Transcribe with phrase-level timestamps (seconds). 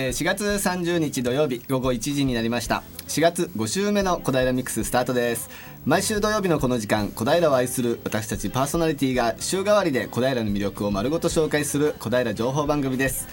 [0.00, 2.82] えー、4月30日土曜日午後1時になりました。
[3.08, 5.50] 4月5週目の小平ミックススタートです。
[5.84, 13.28] 毎週土曜日のこの時間小平を愛する私たちパーソナリティが週替わりで小平の魅力を丸ごと紹介する小平情報番組です。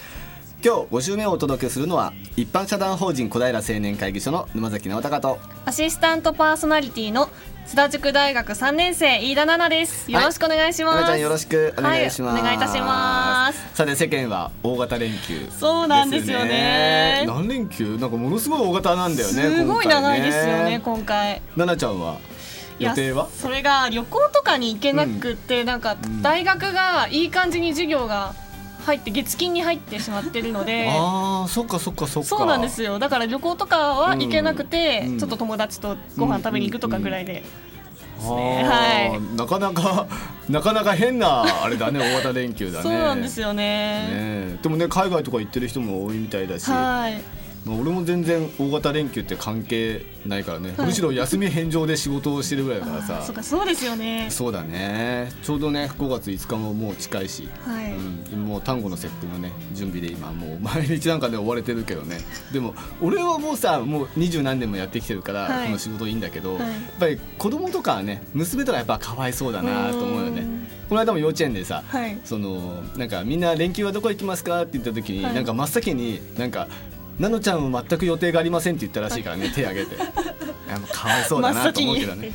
[0.60, 7.30] 今日5週目をお届けするのは一般社団法人小平青年会議所の沼崎直隆とアシスタントパーソナリティの
[7.68, 10.10] 津田塾大学3年生飯田奈々です。
[10.10, 13.76] よろしくお願いします、はい、ちゃんよろしくお願いします、はい、お願いいたします。
[13.76, 17.24] さて世間は大型連休、ね、そうなんですよね。
[17.28, 17.96] 何連休？
[17.96, 21.40] なんかものすごい大型なんだよねすごい長いですよね今回。
[21.56, 22.18] 奈々ちゃんは
[22.80, 28.34] 予定はそれが旅行とかに行けなくて、うん、なんか大学がいい感じに授業が
[28.88, 30.88] 入って月金に入ってしまってるので。
[30.90, 32.28] ああそっかそっかそっか。
[32.28, 32.98] そうなんですよ。
[32.98, 37.44] だから旅行とかは行けなくて、うん、ちょっと友達とご飯食べに行くとかぐらいで。
[38.20, 40.08] ね、はい、なかなか
[40.48, 42.82] なかなか変なあれだね大型連休だね。
[42.82, 44.08] そうなんですよね。
[44.52, 47.22] ねでもね海外とか行ってる人も多いみたいだし、はい、
[47.68, 53.22] まあ、俺も全然大型連休って関係ないからね、はい、むしろ休み返上で仕事をしてるぐらいだからさ。
[53.22, 54.28] そうかそうですよね。
[54.30, 55.30] そうだね。
[55.42, 57.92] ちょうどね5月5日ももう近いし、はい。
[58.32, 62.18] うん、もう単語の節句のね準備で今もう毎日なんかで追われてるけどね。
[62.52, 70.46] でも俺はもうさもう二十何年もやってきてるから、はい、この仕事いいんだけど、はい、やっぱり子供とかはね娘とかやっぱかわいそうだなと思うよね。
[70.88, 76.66] この間も幼稚園でさ、はい、そのなんかみんな連休はどこ行きますかって言った時に、なんか真っ先になんか
[77.18, 79.96] なのちゃんは全く予定がありませんって言ったらしいからね手挙げて。
[80.92, 82.32] かわいそうだなと思うけどね。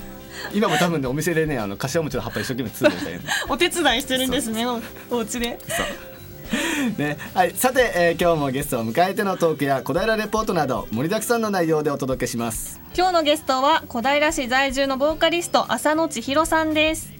[0.53, 4.65] 今も多分ねお店でねあの柏餅の葉っぱ一生懸命包んでたよ お手伝いしてるんですね。
[4.65, 5.59] おお家で。
[5.67, 6.99] そう。
[6.99, 7.17] ね。
[7.33, 12.81] はい、さて、えー、今日もゲストを迎えてのトークや小平レポートなど盛りだくさんの内容でお届けします。
[12.95, 17.11] 今日のゲストは小平市在住のボーカリスト浅野千尋さんです。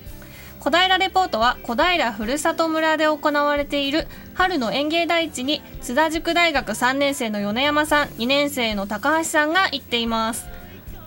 [0.59, 10.47] 小平レポートは小平ふるさと村で行われている春の園芸大地に津田塾大学3年生の米山さん2年生の高橋さんが行っています。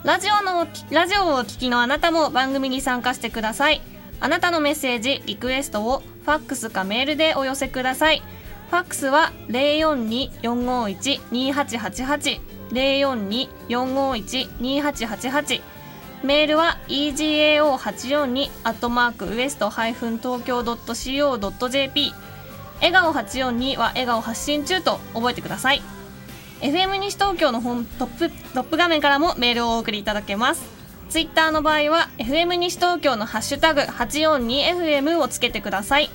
[0.04, 3.82] ラジオのラジオをお聞きのあなたも番組に参加してください。
[4.20, 8.22] あなたのメッセージリクエストをファックスかメールでお寄せください。
[8.70, 12.40] ファックスは042-451-2888
[13.68, 15.60] 042-451-2888
[16.22, 22.12] メールは egao842 アットマークウエストハイフン東京 .co.jp
[22.76, 25.82] 笑顔842は笑顔発信中と覚えてください。
[26.60, 30.62] FM 西東京のホームトップトップ画面からもメールをお送りいただけます。
[31.08, 36.10] ツイッターの場合は FM 西東京のハッシュタグ 842FM をつけてください。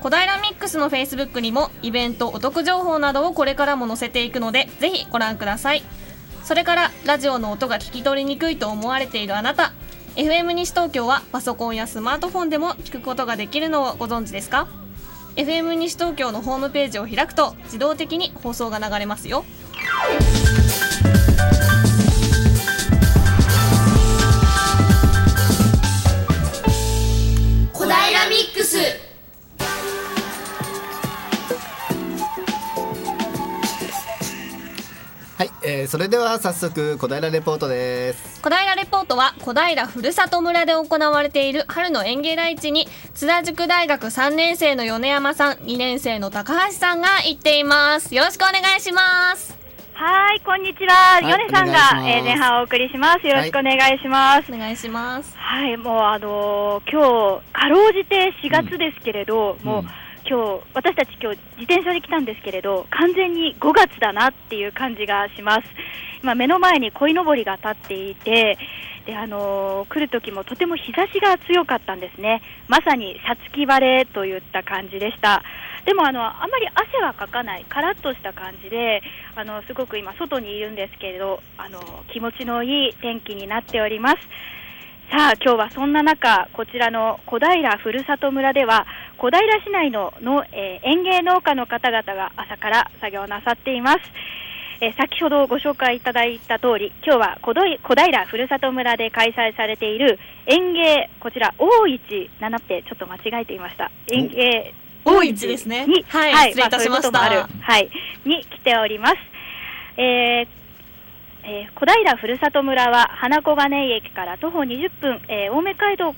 [0.00, 5.82] 小平ミックスのフェイスブックにもイベントお得情報などをこれからも載せていくのでぜひご覧ください。
[6.42, 9.72] それからラジオの音が聞き取りにくいと思われているあなた。
[10.16, 14.68] FM 西東京はパソコンやスマートフォンでも聞くことができるのをご存知ですか？
[15.36, 19.44] FM 西東京のホームページを開くと自動的に放送が流れますよ。
[35.82, 49.60] えー、それでは早速小平レポートです小平レポートは小平ふるさと村で行われている春の園芸大地に津田塾大学3年生の米山さん2年生の高橋さんが行っていますよろしくお願いします
[49.94, 51.20] はい、こんにちは。
[51.20, 53.26] ヨネさんが、えー、前半お送りします。
[53.26, 54.50] よろしくお願いします。
[54.50, 55.36] はい、お願いします。
[55.36, 59.82] はい、もうあのー、今日かろうじて4月ですけれど、うん、もう。
[59.82, 65.62] うん今日私たち今日自転車で来たんですけれど完全に5月だなっていう感じがします。
[66.22, 68.56] 今目の前に鯉のぼりが立っていて
[69.06, 72.42] であのー、来る時もとても日差しが強かったんですね。
[72.68, 75.42] まさにさつき晴れといった感じでした。
[75.84, 79.02] でもあのあまり汗はかかないカラッとした感じで
[79.34, 81.80] あのすごく今外にいるんですけれどあの
[82.12, 84.16] 気持ちのいい天気になっております。
[85.12, 88.86] さあ今日はそんな中こちらの小平ふるさと村では
[89.18, 93.98] 小平市内のの、えー、園芸農家の方々が朝から作業なさっています。
[94.80, 103.90] えー、先ほどご紹介いただいた通り、今日は小小平ふるさと村で開催されている園芸、こちら、大市7ってちょっと間違えていました。
[104.10, 104.72] 園芸
[105.04, 105.86] 大市ですね。
[105.86, 107.10] に、はい、はい、失礼いたしました。
[107.10, 107.90] まあ、はい、
[108.24, 109.16] に来ております。
[109.98, 110.61] えー
[111.44, 116.14] えー、小平ふるさと村は花小金井駅から徒歩20分、えー、青梅街道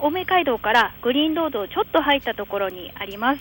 [0.00, 3.40] 青梅街道からグリーンロードをちょっと入ったところにあります。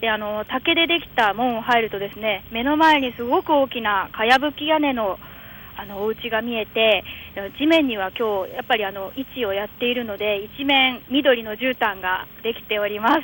[0.00, 5.18] であの竹でできた門を入るとですね目の前にすごく大きなかやぶき屋根の
[5.76, 7.04] あのお家が見えて
[7.58, 13.20] 地面には今日やっぱりあの位置をやっているので一面緑の絨毯ができております。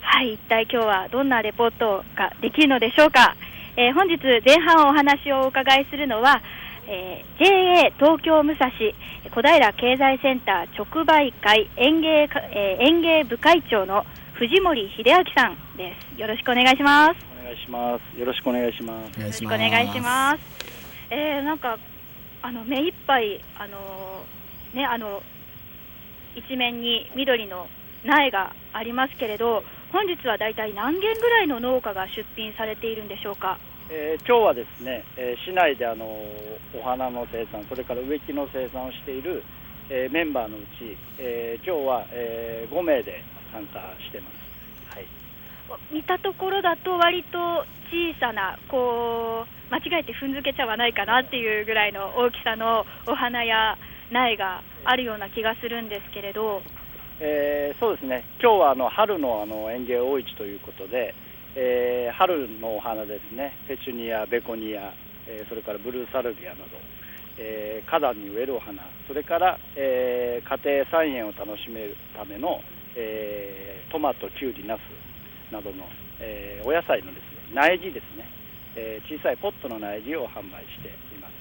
[0.00, 3.36] はい一体今日はどんなレポートができるのでしょうか。
[3.76, 6.42] えー、本日前半お話をお伺いするのは、
[6.90, 16.18] えー、JA 東京武蔵小平経済センター直売会園芸,、えー、園芸部会長の藤森秀明さんです。
[16.20, 17.16] よろしくお願いします。
[17.38, 18.18] お願いします。
[18.18, 19.20] よろしくお願いします。
[19.20, 20.38] よろしくお願いします。
[21.10, 21.78] えー、なんか
[22.40, 24.24] あの目いっぱいあの
[24.72, 25.22] ねあの
[26.36, 27.68] 一面に緑の
[28.04, 29.62] 苗がありますけれど
[29.92, 33.58] 本日はだいたい何軒ぐらいの農家が出品されているんでしょうか？
[33.90, 39.42] えー、今日はですね、えー、市内であのお花の生産、それから植木の生産をしている、
[39.88, 44.94] えー、メンバーのうち、え今日は、え5名で参加してます。
[44.94, 45.06] はい。
[45.90, 47.38] 見たところだと割と
[47.88, 53.78] 小さなこう間違えて踏んづけちゃわないかなっていうぐらいの大きさのお花や
[54.10, 56.60] 苗があるような気がするんですけれど。
[57.20, 61.14] えー、そうですね、今日はあの春のあの園芸大市ということで、
[61.60, 64.94] えー、春のお花ですね、ペチュニア、ベコニア、
[65.26, 66.78] えー、それからブルーサルビアなど、
[67.36, 72.60] えー、花壇に植えるお花、それから、えー、家庭菜園を楽しめるための、
[72.94, 74.80] えー、トマト、キュウリ、ナス
[75.52, 75.82] などの、
[76.20, 78.30] えー、お野菜のですね苗木ですね、
[78.76, 81.32] えー、小さいポットの苗木を販売しています。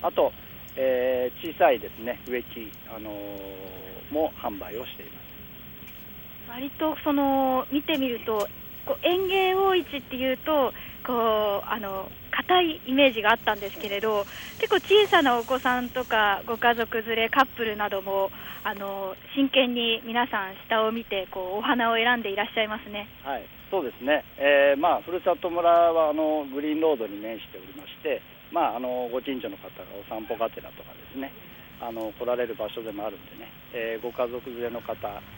[0.00, 0.32] あと、
[0.76, 6.48] えー、小さいですね植木、あのー、も販売をしています。
[6.48, 8.48] 割とその見てみると
[8.86, 10.72] こう園芸大市っていうと
[11.04, 14.24] こうあの硬いイメージがあったんですけれど
[14.58, 18.30] 結構小さなお子さんとかご家族連れカップルなども
[18.64, 23.08] あの真剣に皆さん下を見てこうお花を選んでいらっしゃいますね。
[23.22, 28.22] はいそうですね、えーまあ、ふるさと村はあのグリーンロードに面しておりまして、
[28.52, 31.32] まあ、あのご近所の方がお散歩がてらとかですね
[31.80, 34.94] あの来られる場所でもあるんでね、えー、ご家族連れの方、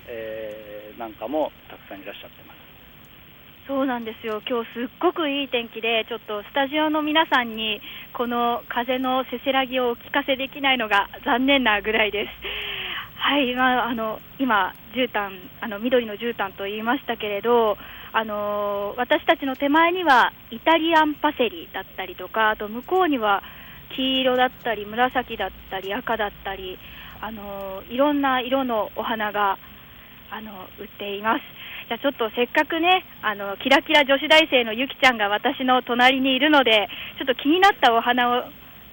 [0.07, 2.68] えー、なんかもたくさんいらっしゃってます。
[3.69, 7.83] そうなんですよ今日すっごくいい天気でちょっとスタジオの皆さんに
[8.17, 12.29] この風のせせらぎをお聞かせできないのが残念なぐらいです。
[13.21, 17.77] はい、まあ、あの今、絨毯あの緑の絨毯と言いましたけれど、
[18.15, 23.43] あの私たちの手前にはイタリアンパセリだったりとか、あと向こうには
[23.95, 26.79] 黄色だったり紫だったり赤だったり、
[27.21, 29.59] あのいろんな色のお花が
[30.31, 31.43] あの売っています。
[31.89, 36.89] じゃあちょっとせっかくね、あのキラキラ女子大生のゆきちゃんが私の隣にいるので、
[37.19, 38.43] ちょっと気になったお花を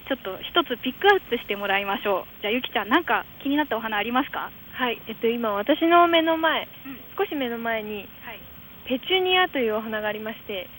[0.08, 2.42] ちょっと一つピックアップしてもらいましょう。
[2.42, 4.50] じゃあゆきちゃん、なんか気になったお花ありますか？
[4.74, 8.40] はい、えっと今私の目の前、うん、少し目の前に、はい、
[8.88, 10.70] ペチュニアというお花がありまして、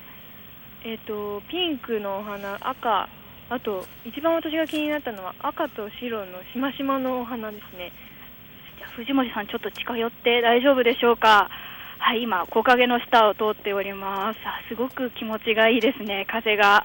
[0.85, 3.09] えっとピンクのお花、赤
[3.51, 7.93] あと一番私が気になったのは赤と白のしましまのお花ですね。
[8.79, 11.51] じゃあ藤森さんちょっと近寄って大丈夫でしょうか？
[11.99, 14.39] はい今木陰の下を通っております。
[14.69, 16.77] すごく気持ちがいいですね風が。
[16.77, 16.85] あ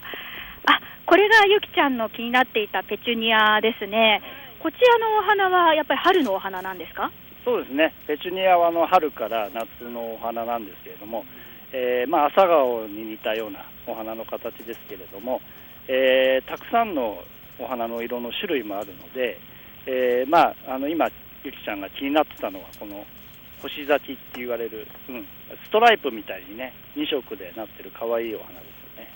[1.06, 4.22] これがゆきちゃんの気になっていたペチュニアですね。
[4.60, 7.12] こちらのお花はやっぱり春のお花なんですか？
[7.44, 7.94] そうですね。
[8.08, 11.26] ペチュニアはの春から夏のお花なんですけれども、
[11.74, 15.42] えー、まあ、朝顔に似たようなお花の形ですけれども、
[15.88, 17.24] えー、たくさんの
[17.60, 19.40] お花の色の種類もあるので、
[19.86, 21.10] えー、まあ、あの今、
[21.44, 23.04] ゆきちゃんが気になってたのはこの
[23.62, 25.26] 星咲きって言われる、うん、
[25.66, 29.10] ストライプみたいにね2色でなってる可愛いお花ですよね。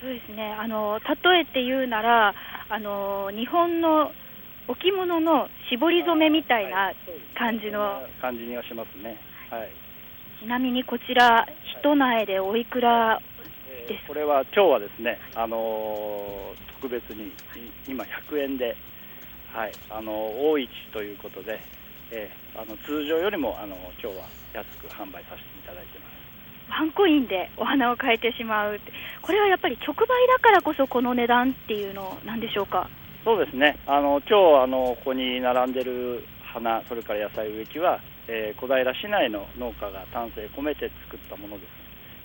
[0.00, 2.34] そうですねあの例えて言うなら
[2.68, 4.12] あの日本の
[4.68, 6.92] 置物の絞り染めみたいな
[7.36, 9.16] 感じの、はい、感じにはしますね。
[9.50, 9.70] はい。
[10.40, 11.46] ちなみにこちら
[11.82, 13.20] 一苗でおいくら
[13.90, 17.32] ですこれは今日はですね、あのー、特別に
[17.88, 18.76] 今100円で、
[19.52, 21.60] はいあのー、大市ということで、
[22.10, 26.20] えー、あの通常よりもあの今日は安く販売させていただいてます。
[26.70, 28.78] ワンコインでお花を変えてしまう
[29.22, 32.88] これはやっぱり直売だからこそこの値段っていうのなんでしょうか？
[33.24, 33.76] そうですね。
[33.86, 41.70] あの今日あのここに並んでる花それから野菜植木は、えー、小平市内の農家が丹精込めて作ったものです。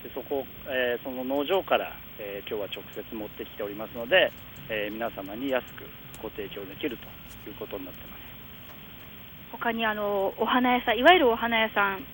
[0.06, 4.32] でそこ、えー、その農場から、えー、今日は直接持ってきておりますので、
[4.70, 5.84] えー、皆様に安く
[6.22, 8.25] ご提供できるということになってます
[9.58, 12.06] 他にあのお花屋さんいわゆるお花屋さん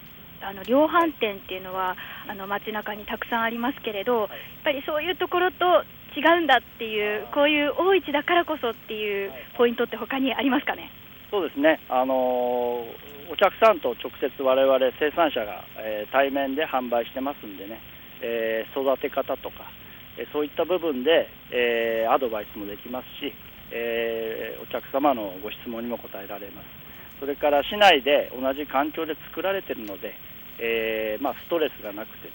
[0.42, 1.96] あの量販店っていうのは
[2.28, 4.30] あの街中にたくさんありますけれど、やっ
[4.64, 5.84] ぱりそういうところと
[6.18, 10.90] 違うんだっていうこういう大市だからこそっていうポイントって他にありますかね？
[11.30, 17.80] そうですね、あのーお客さんと直接我々生産者が、えー、対面で販売してますんでね、
[18.20, 19.72] えー、育て方とか、
[20.20, 23.32] えそういった部分で、えアドバイスもできますし、
[23.72, 26.81] えお客様のご質問にも答えられます
[27.22, 30.16] それから市内で同じ環境で作られているので、
[30.58, 32.34] えまあ、ストレスがなくてで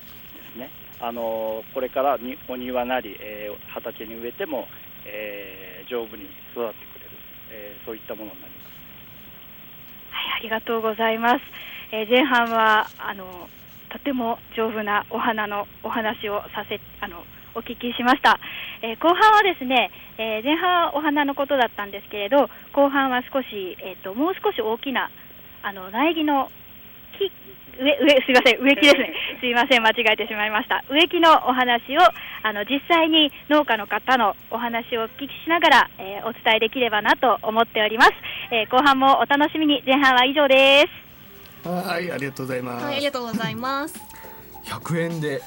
[0.55, 4.65] すねあのこれからにお庭なり、えー、畑に植えても、
[5.05, 7.11] えー、丈夫に育ってくれる、
[7.51, 8.67] えー、そういったものになります。
[10.11, 11.41] はい、ありがとうございます。
[11.91, 13.49] えー、前半はあの
[13.91, 17.25] とても丈夫なお花のお話をさせあの
[17.57, 18.39] お聞きしました、
[18.83, 25.11] えー、後半はですね、えー、前半はお花のことだったんですけれど後半は少し、えーと、もう少し大きな
[25.63, 26.53] あの苗木の
[27.19, 27.33] 木
[27.79, 29.13] 植植すみません植木ですね。
[29.41, 30.85] すみません間違えてしまいました。
[30.89, 32.01] 植木のお話を
[32.43, 38.13] あの実際に農家の方のお話をお聞きしながら、えー、お伝えできればなと思っております、
[38.51, 39.83] え後半もお楽しみに。
[39.85, 40.87] 前半は以上で
[41.65, 41.69] す。
[41.69, 44.01] はいありがとうございます、はい、ありがとうございます。
[44.65, 45.43] 100円で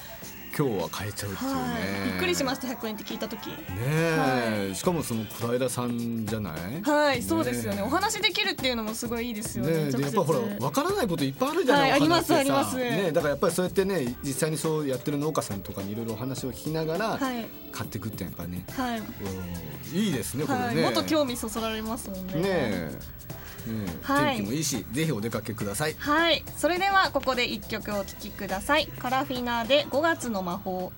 [0.60, 1.60] 今日は買えちゃうっていうね、
[2.04, 3.46] びっくりしました100円って聞いた時。
[3.46, 6.82] ねえ、はい、しかもその小平さんじゃない？
[6.82, 7.80] はいそうですよね。
[7.80, 12.76] お話できるっていうのもすごいいいですよねねやっぱほらわからないこといっぱいあるじゃない、はい、ありますあります。
[12.76, 17.18] ねだからやっぱりそうやってね実際にそうやってる農家さんとかにいろいろお話を聞きながら
[17.72, 22.34] 買っていくってやっぱね、はい、いいですねこれね、もっと興味そそられますもんね。
[22.34, 22.98] ねうん、
[24.02, 25.94] はい、天気もいいしぜひお出かけください。
[25.98, 26.44] はい。
[26.56, 28.86] それではここで一曲お聴きください。
[28.98, 30.92] カラフィナで5月の魔法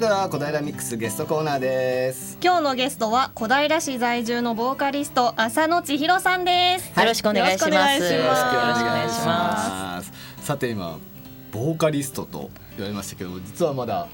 [0.00, 2.38] では小平ミックスゲストコーナーです。
[2.42, 7.68] 今日のゲストは小平市在住のボーカリスト浅野千尋さんです、よろしくお願いします。
[7.68, 10.10] よろしくお願いします。
[10.42, 10.98] さて今
[11.52, 14.08] ボーカリストと言われましたけど実はまだ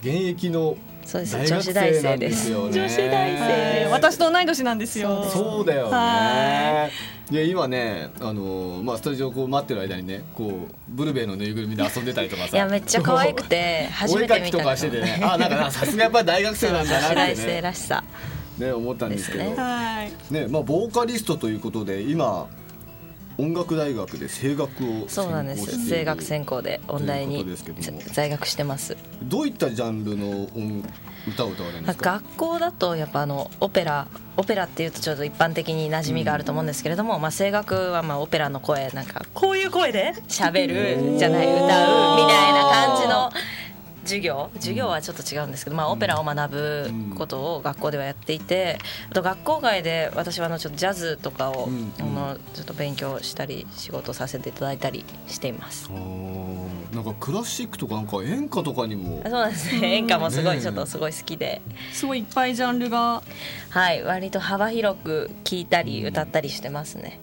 [0.00, 1.36] 現役のそうです。
[1.36, 5.24] 女子大生です、ね、女子大生、私と同い年なんですよ。
[5.24, 6.90] そうだよね。
[7.30, 7.34] い。
[7.34, 12.56] や今ねあのまあスタジオこう待ってる間にねこうブルベイのぬいぐるみで遊んでたりとかさ。
[12.56, 15.20] いやめっちゃ可愛くて初めて見たとかしててね。
[15.22, 17.22] あなんかさすがやっぱり大学生なんだなってね。
[17.22, 18.04] 女 子大生らしさ
[18.58, 19.44] ね思ったんですけど。
[19.44, 22.48] ねねまあボーカリストということで今
[23.38, 25.88] 音楽大学で声楽をそうなんです。
[25.88, 27.46] 声楽専攻で音大に
[28.12, 28.96] 在学してます。
[29.22, 30.84] どういったジャンルの音
[31.28, 32.12] 歌を歌われるんですか？
[32.22, 40.12] 学校だとやっぱあのオペラオペラっていうとちょっと一般的に馴染みがあると思うんですけれども、まあ、声楽はまあオペラの声なんかこういう声で？
[40.28, 40.66] 喋
[41.12, 43.30] るじゃない歌うみたいな感じの
[44.02, 48.78] 授業授業はちょっと違うんですけど、まあ、オペラを学ぶことを学校ではやっていて
[49.10, 55.90] あと学校外で私はあのちょっとジャズとかを、あのちょっと勉強したり仕事させていただいたりしています。
[56.92, 59.22] なんかクラシックとかなんか演歌とかにも。
[59.24, 59.96] そうですね。
[59.96, 63.22] 演歌もすごいちょっとすごい好きで、すごいいっぱいジャンルが。
[63.70, 64.02] はい。
[64.02, 67.20] 割と幅広く聴いたり歌ったりしてますね。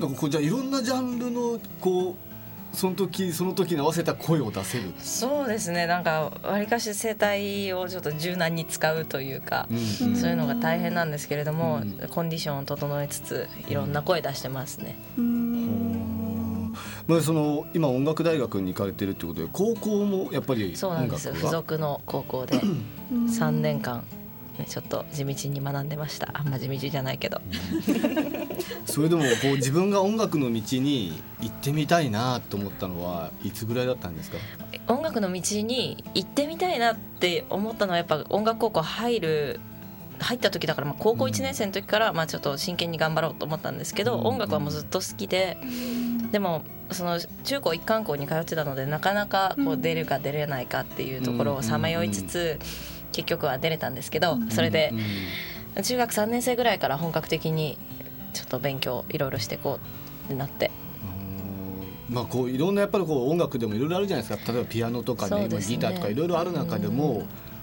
[0.00, 2.29] なんかこうじゃあいろんなジャンルのこう
[2.72, 4.92] その時その時に合わせた声を出せる。
[4.98, 5.86] そうですね。
[5.86, 14.96] なんかわりかし声帯をちょっと柔軟に使うというか、うん、そういうのが大変なんですけれども、うん、コンディションを整えつついろんな声出してますね。
[17.06, 21.32] まあ、その今音楽大学に行かれてるってことで高校もやっぱりそうなんです。
[21.32, 22.60] 付属の高校で
[23.10, 24.04] 3年間
[24.64, 26.30] ちょっと地道に学んでました。
[26.34, 27.40] あんま地道じゃないけど。
[28.86, 34.38] それでもこう自分が音楽の道に行ってみたいなと思ったのはいつぐらいだったんですか？
[34.88, 39.60] 音楽の道に行ってみたいなって思ったのはやっぱ音楽高校入る
[40.18, 45.56] 入った時だから、まあ、高校1年生の時から、まあ、ちょっと真剣に頑張ろうと思ったんですけど、音楽はもうずっと好きで、
[46.30, 52.58] でもその中高一貫校に通ってたのでなかなかこう出るか出れないかっていうところをさまよいつつ、
[53.12, 54.92] 結局は出れたんですけどそれで
[55.82, 57.78] 中学3年生ぐらいから本格的に
[58.32, 60.70] ちょっと勉強いろいろしていこうってなって。
[62.08, 64.52] まあ、こういろんなやっぱりこう音楽でもいろいろあるじゃないですか。
[64.52, 67.22] 例えばピアノとかね、ねギターとかいろいろある中でも、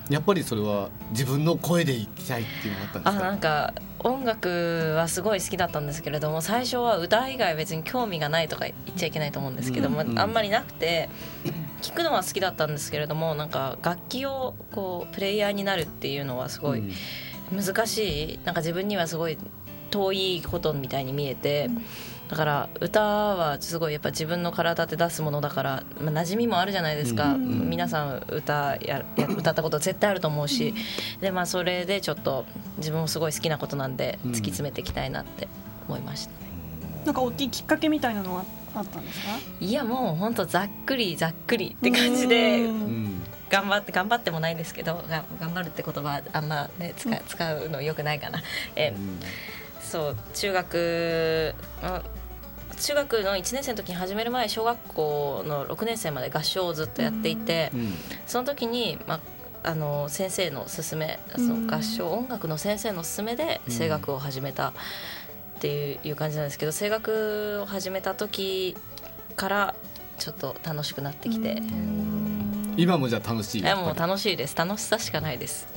[0.09, 3.25] やっぱりそれは自分の声でいきたいっていうのがあったんですか？
[3.25, 11.09] あなんか音楽はすごい好きだったんですけれども最初は歌以外別に興味がないとか言っちゃいけないと思うんですけども、うんうん、あんまりなくて
[11.81, 16.83] 聞くのは好きだったんですけれどもなんか楽器をこうプレイヤーになるっていうのはすごい
[17.51, 18.39] 難しい。
[18.45, 19.37] なんか自分にはすごい
[19.91, 21.69] 遠いことみたいに見えて。
[22.27, 30.73] だから歌はすごいやっぱ自分の体で出すものだから、まあ、馴染みもあるじゃないですか、うん、皆さん歌やや歌ったこと絶対あると思うし、
[31.21, 32.43] でまあ、それでちょっと
[32.79, 35.47] 自分もすごい好きなことなんで突き詰めていきたいなって
[35.87, 36.31] 思いました、
[37.05, 38.41] なんか大きいきっかけみたいなのは？
[38.41, 38.45] あっ
[38.85, 39.25] たんですか？
[39.59, 42.67] いやもう本当ざっくりざっくりって感じで
[43.49, 45.03] 頑張って頑張ってもないですけど
[45.39, 48.41] 頑張るって言葉あんまね使使うのよくないかな。
[48.75, 48.93] え
[49.81, 52.03] そう中学、まあ、
[52.75, 57.93] 中学の1年生の時に始める前小学校の6年生まで合唱をずっとやっていて、うん、
[58.25, 59.19] その時に、まあ、
[59.63, 64.73] あの先生の勧めその合唱音楽の先生の勧めで声楽を始めた
[65.57, 68.77] っていう感じなんですけど声楽を始めた時
[69.35, 69.75] から
[70.19, 71.61] ちょっと楽しくなってきて。
[72.77, 73.63] 今もじゃ楽しい？
[73.63, 74.55] もう楽しいです。
[74.55, 75.67] 楽しさしかないです。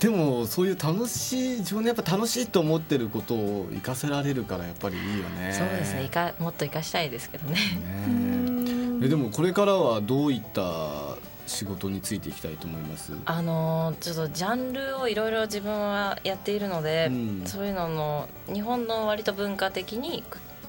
[0.00, 5.52] でもそういう楽しい自分のやっぱ楽しいと思ってることを生かせられるからやっぱりいいよね。
[5.52, 6.04] そうですね。
[6.04, 7.58] いかもっと生かしたいですけどね。
[8.06, 11.07] ねえでもこれからはどういった
[11.48, 13.12] 仕事についていきたいと思います。
[13.24, 20.22] あのちょっとジャンルをいろいろ自分はやっているので、うん、そういうのの日本の割と文化的に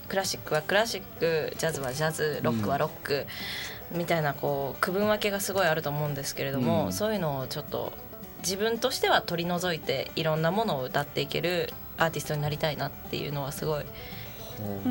[0.08, 3.28] クラシックはクラシックジャズはジャズロックはロック、
[3.92, 7.94] うん、みたいなこう区分分けがすごいあると思うんですけれども、うん、そういうのをちょっと
[8.42, 13.86] 自分としては取り除いていろんなものを歌っていけるアーティストになりたいなっていうのはすごい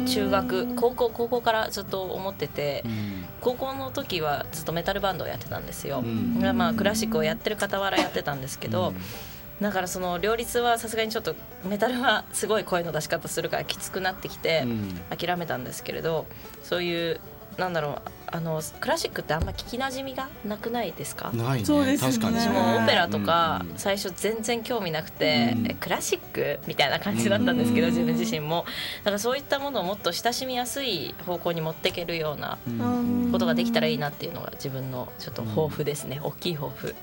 [0.07, 8.97] 中学高校高校からずっと思ってて、うん、高校の時はずっとメタルバンドをやってたんですよ、うん、まあクラシックをやってる傍らやってたんですけど、うん、
[9.61, 11.35] だからその両立はさすがにちょっと
[11.65, 14.67] メタルはすごい声の出し方するからきつくなってきて
[15.11, 16.27] 諦めたんですけれど
[16.63, 17.21] そういう
[17.59, 21.31] なんだろうあのクラシックってあんま聞きなじみがなくないですか？
[21.33, 21.65] ないね。
[21.65, 22.13] そうですね。
[22.13, 28.65] 確かに私もオペラとか最初全然興味なくて、うん、クラシックみたいな感じだったんですけど、うん、自分自身も。
[28.99, 32.59] だからそういったものをもっと親しみやすい方向に持っていけるような
[33.33, 36.21] ことができたらいいなっていうのが自分のちょっと抱負ですね。
[36.23, 36.95] 大きい抱負。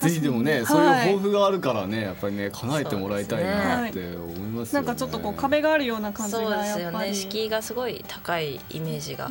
[0.00, 7.14] ぜひでもね、そういう抱負があるからねやっぱりね叶えてもらいたいなって思います、ね、なんかちょっとこう壁があるような感じがそうですよね。
[7.14, 9.30] 敷居がすごい高いイメージが、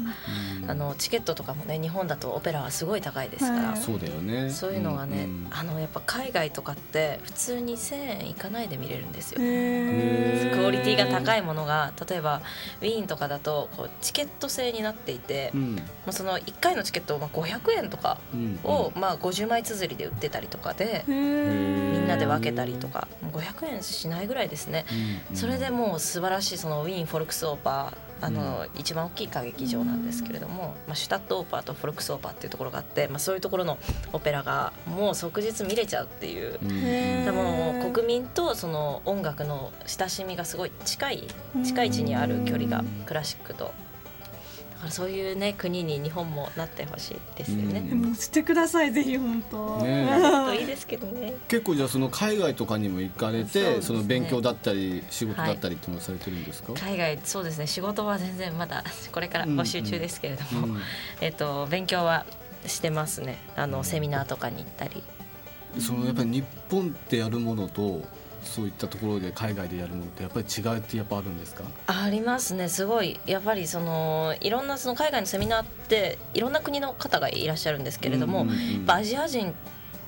[0.63, 4.49] うん、あのチケットとかもね日本だとオペラはすごい高いですから、はい、そうだよね。
[4.51, 9.39] そういうのがね、うん、あのやっぱ海外とかって普通に1000円いかないで見れるんですよ。
[9.39, 12.41] クオリティが高いものが例えば
[12.81, 18.17] ウィーンとかだとこうチケット制になっていて、うん、もうその1回のチケットをまあ500円とか
[18.63, 21.03] を、まあ50枚綴りで売ってたりとかで。
[21.07, 33.77] みんなで分けたりとか500円しないぐらいですね、うんうん、それでもう素晴らしいそのウィーンフォルクスオーパーあの、うん、一番大きい歌劇場なんですけれども、まあ、シュタットオーパーとフォルクスオーパーっていうところがあって、まあ、そういうところの
[34.11, 36.59] オペラがもう即日見れちゃうっていう、
[37.25, 41.27] でも国民とその音楽の親しみがすごい近い
[41.63, 43.71] 近い位置にある距離がクラシックと
[44.79, 47.81] からそういうね国に日本もなってほしいですよね。
[47.81, 49.77] もうしてくださいぜひ本当。
[49.77, 51.35] ね、いいですけどね。
[51.47, 56.73] 結構じゃあその海外とかにも行かれてそ、ね,、の勉強だったり仕事だったりっていうのをされてるんですか？
[56.73, 60.81] はい、海外そうですね仕事は全然まだこれから募集中ですけれども、うんうん、
[61.21, 62.25] えっと勉強は
[62.65, 63.37] してますね。
[63.55, 65.03] あのセミナーとかに行ったり。
[65.77, 68.01] そのやっぱり日本でやるものと
[68.43, 71.63] そういったところで海外でやるものってやっぱり違いってやっぱあるんですか？
[71.87, 72.69] ありますね。
[72.69, 79.53] すごいやっぱりそのいろんなその海外のセミナーっていろんな国の方がいらっしゃるんですけれども、うんうんうん、アジア人っ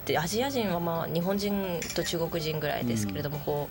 [0.05, 3.69] てアジア人はまあ日本人と中国人ぐらいですけれども、うん、こ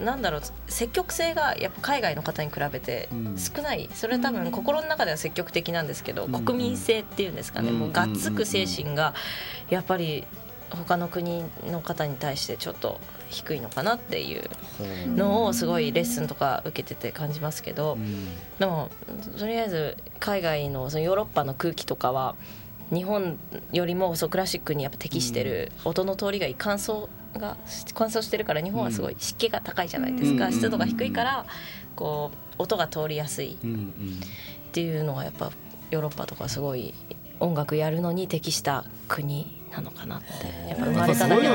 [0.00, 9.14] うなんだろう積極性がやっぱ海外の方に比べて少ない、それは多分心の中では積極的なんですけど、国民性っていうんですかね、もうがっつく精神が
[9.68, 10.24] やっぱり
[10.76, 14.48] 他の国の方に対してちょっと低いのかなっていう
[15.08, 17.96] のをすごいレッスンとか受けてて感じますけど、
[18.58, 18.90] でも
[19.38, 22.34] とりあえず海外のそのヨーロッパの空気とかは
[22.92, 23.38] 日本
[23.72, 27.08] よりもそうクラシックにやっぱ適してる音の通りがいい乾燥
[27.38, 27.56] が
[27.94, 31.46] 乾燥してるから日本はすごい湿気が高いじゃないですか、湿度が低いから
[31.96, 33.56] こう音が通りやすい。
[33.56, 33.56] っ
[34.72, 35.50] ていうのがやっぱ
[35.90, 36.94] ヨーロッパとかすごい
[37.40, 40.26] 音楽やるのに適した国なのかなって
[40.68, 41.54] やっぱ生まれただけで違う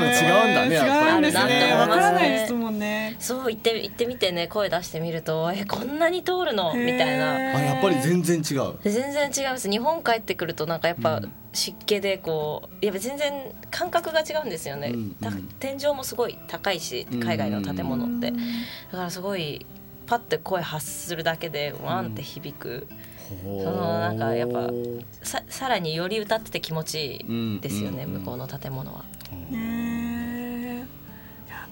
[0.54, 3.16] だね違うんですねわからないですもんね。
[3.18, 6.74] そう言って言ってみてね声出してみるとえこんなに通るの？
[6.74, 7.36] みたいな。
[7.36, 8.74] あやっぱり全然違う。
[8.82, 13.32] 全然違います日本帰ってくるとなんかやっぱ湿気でこうやっぱ全然
[13.70, 18.30] 感覚が違うんですよね、うんうん、天井もすごい高いし海外の建物って。
[18.30, 18.36] だ
[18.98, 19.64] からすごい
[20.06, 22.88] パッて声発するだけでワンって響く、
[23.28, 24.70] そのなんかやっぱ
[25.22, 29.04] ささらにより歌ってて気持ちいいですよね、向こうの建物は。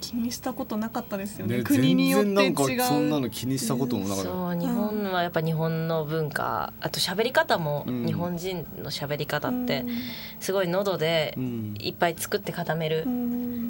[0.01, 1.59] 気にしたことなかったですよね。
[1.59, 2.83] ね国によって違う。
[2.83, 4.31] そんなの気にしたこともなかった。
[4.31, 9.85] そう日本はやっぱ日本の文化、あと喋り方も日本人の喋り方って
[10.41, 11.37] すごい喉で
[11.81, 13.07] いっぱい作って固める。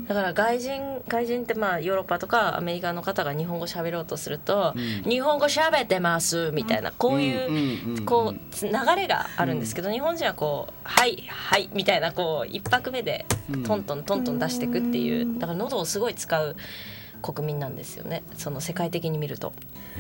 [0.09, 13.27] だから外人外人ってまあヨーロッパとかアメリカの方が日本語喋ろうとすると「日本語喋ってます」みたいなこういうこう流れがあるんですけど日本人はこう「はいはい」みたいなこう一拍目で
[13.65, 16.57] トントントントン出していくっていうだから喉をすごい使う
[17.23, 18.23] 国民なんですよね。
[18.37, 19.53] その世界的に見ると。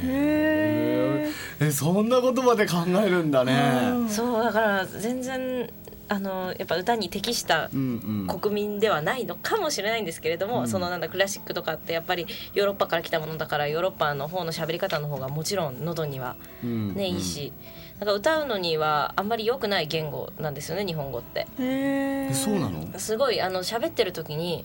[0.02, 4.08] へえそんなことまで考えるんだね。
[4.08, 5.70] そうだから全然
[6.08, 17.52] あのやっぱ歌に適した国民ではないのかもしれないんですけれども、うん、そのなんだクラシックとかってやっぱりヨーロッパから来たものだからヨーロッパの方の喋り方の方がもちろん喉にはね、うん、いいし。
[17.98, 21.46] なんか歌うのにはあんまり良くない言語なんですよね日本語って。
[21.58, 22.98] へそうなの？
[22.98, 24.64] すごいあの喋ってる時に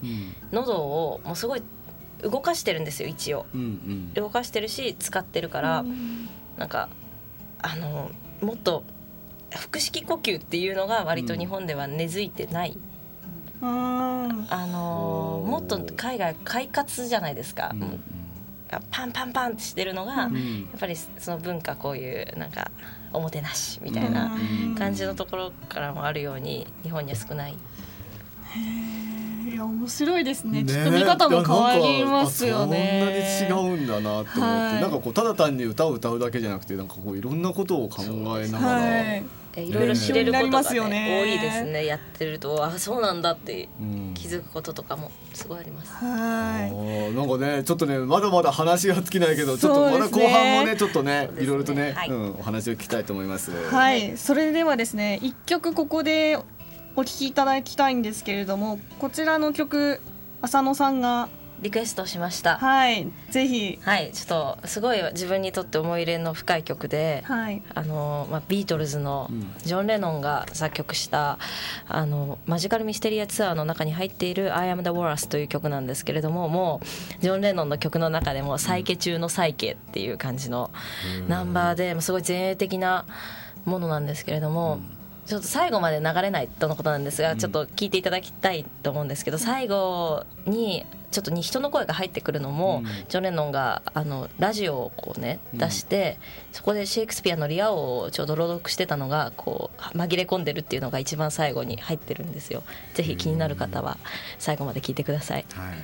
[0.52, 1.64] 喉をもうすごい
[2.22, 6.90] 動かしてるんですよ一応、うんうん、動かしてるし使ってるから、うん、なんか
[7.62, 8.84] あのもっと
[9.52, 12.78] 腹式呼吸っていうのが割と日本では根付いてない、
[13.62, 18.00] うん、あのもっと海外快活じゃないですか、うん、
[18.92, 20.30] パンパンパンってしてるのが、やっ
[20.80, 22.72] ぱりその文化こういうなんか
[23.14, 24.38] おもてなしみたいな
[24.78, 27.54] 感じのところからもあるように日本には少ない。
[27.54, 33.46] へいや面白いですね、ね、きっと見方も変わりますよね。
[33.48, 38.04] そんなに違うんだなと思って、はい、なんかこうただ単に歌を歌うだけじゃなくてなんかこういろんなことを考
[38.40, 42.64] えながら、はいいろいろ知れることが、ねね、多いですねやってると。
[42.64, 43.68] あそうなんだって
[44.14, 45.92] 気づくこととかもすごいあります。
[45.92, 47.16] はい。
[47.16, 53.52] なんかねちょっとねまだまだ話が尽きないけどちょっとまだ後半もねちょっとねいろいろとね、はい、うん、お話を聞きたいと思います。
[53.52, 56.38] はい、それではですね一曲ここで
[56.96, 60.00] お聴きいただきたいんですけれどもこちらの曲
[60.42, 61.30] 浅野さんが
[61.62, 62.58] リクエストしました。
[62.58, 63.08] はい。
[63.30, 63.80] ぜひ。
[63.84, 64.12] はい。
[64.12, 69.30] ちょっとすごい自分にとって思い入れの深い曲で、はい、あのまあ、ビートルズの
[69.64, 71.38] ジョン・レノンが作曲した
[71.88, 80.72] あのマジカルミステリアツアーの中に入っている「I am the Walrus」という曲なんですけれどももうジョン・レノンの曲の中でも「サイケ中のサイケ」っていう感じの
[81.28, 83.06] ナンバーですごい前衛的な
[83.66, 84.98] ものなんですけれども、うん。
[85.26, 96.18] ちょっと最後まで流れないとのことなんですが、ちょっと聞いていただきたいと思うんですけど最後にちょっとに人の声が入ってくるのも、ジョン・レノンがあのラジオをこうね出して、
[96.52, 102.64] そこでシェイクスピアの「リア王」をちょうど朗読してたのがこう紛れ込んでるっていうのが一番最後に入ってるんですよ。
[102.94, 103.98] ぜひ気になる方は
[104.40, 105.46] 最後まで聞いてください。
[105.54, 105.76] はい、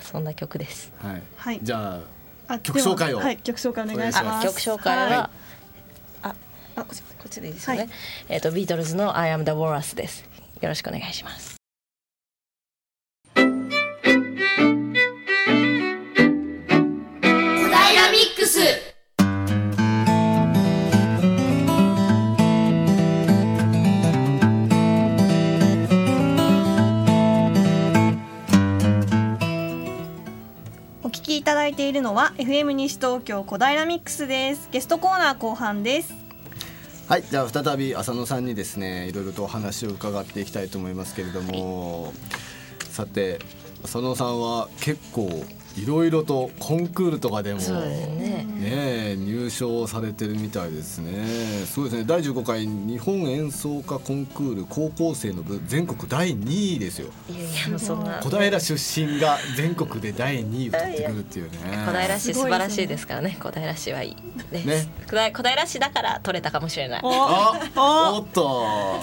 [0.00, 0.92] そんな曲です。
[1.36, 1.60] はい。
[1.62, 2.00] じゃ
[2.48, 3.18] あ曲紹介を。
[3.18, 4.46] はい、曲紹介お願いします。
[4.46, 5.30] 曲紹介は、
[6.22, 6.34] あ、
[6.76, 6.86] あ、こ
[7.26, 7.88] っちでいいですよね。
[8.28, 10.24] えっ、とビートルズの I am the Walrus です。
[10.60, 11.59] よろしくお願いします。
[31.40, 34.68] いただいているのは FM 西東京小平ミックスです。
[34.70, 36.12] ゲストコーナー後半です。
[37.08, 42.12] はいじゃあ再び浅野さんにですねいろいろとお話を伺っていきたいと思いますけれども、はい、
[42.90, 43.38] さて
[43.82, 45.30] 浅野さんは結構
[45.76, 48.46] いろいろとコンクールとかでもね。
[48.60, 51.64] ね入賞されてるみたいですね。
[51.66, 52.04] そうですね。
[52.04, 57.08] 第15回日本演奏家コンクール高校生の部全国第2位ですよ。
[57.28, 58.20] いやいやそんな。
[58.20, 61.58] 小平出身が全国で第2位を取ってくるっていうね。
[61.86, 63.36] 小平市素晴らしいですからね。
[63.40, 64.16] 小平市はいい
[64.52, 64.88] ね。
[65.06, 67.00] 小平市だから取れたかもしれない。
[67.02, 69.00] おっと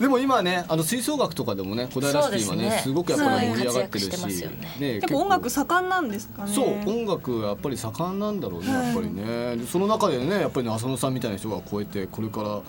[0.00, 4.48] でも今ねあの吹奏楽とかでもね小平市今ねすごくやっぱり盛り上がってるし、
[4.80, 5.20] ね、結構。
[5.20, 6.52] 音楽盛んなんですかね。
[6.52, 9.58] そう音楽やっぱり盛んなんだろうねやっぱりね。
[9.66, 12.62] その中でねやっぱりね浅野さんみたいな人がこうやってこれから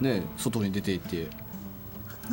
[0.00, 1.28] ね外に出ていって、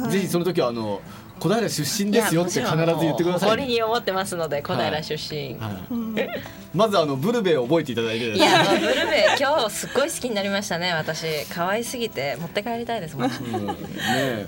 [0.10, 1.00] ぜひその時はあの
[1.40, 6.20] 小平出身ですよって必ず言ってください、ね、誇りに思ってますので小平出身、はい。
[6.20, 6.30] はい、
[6.74, 8.36] まずあのブルベを覚えていただいて。
[8.36, 11.46] いやブルベ今日すっごい好きになりましたね私。
[11.46, 14.48] 可愛すぎて持って帰りたいですもん、うん、ね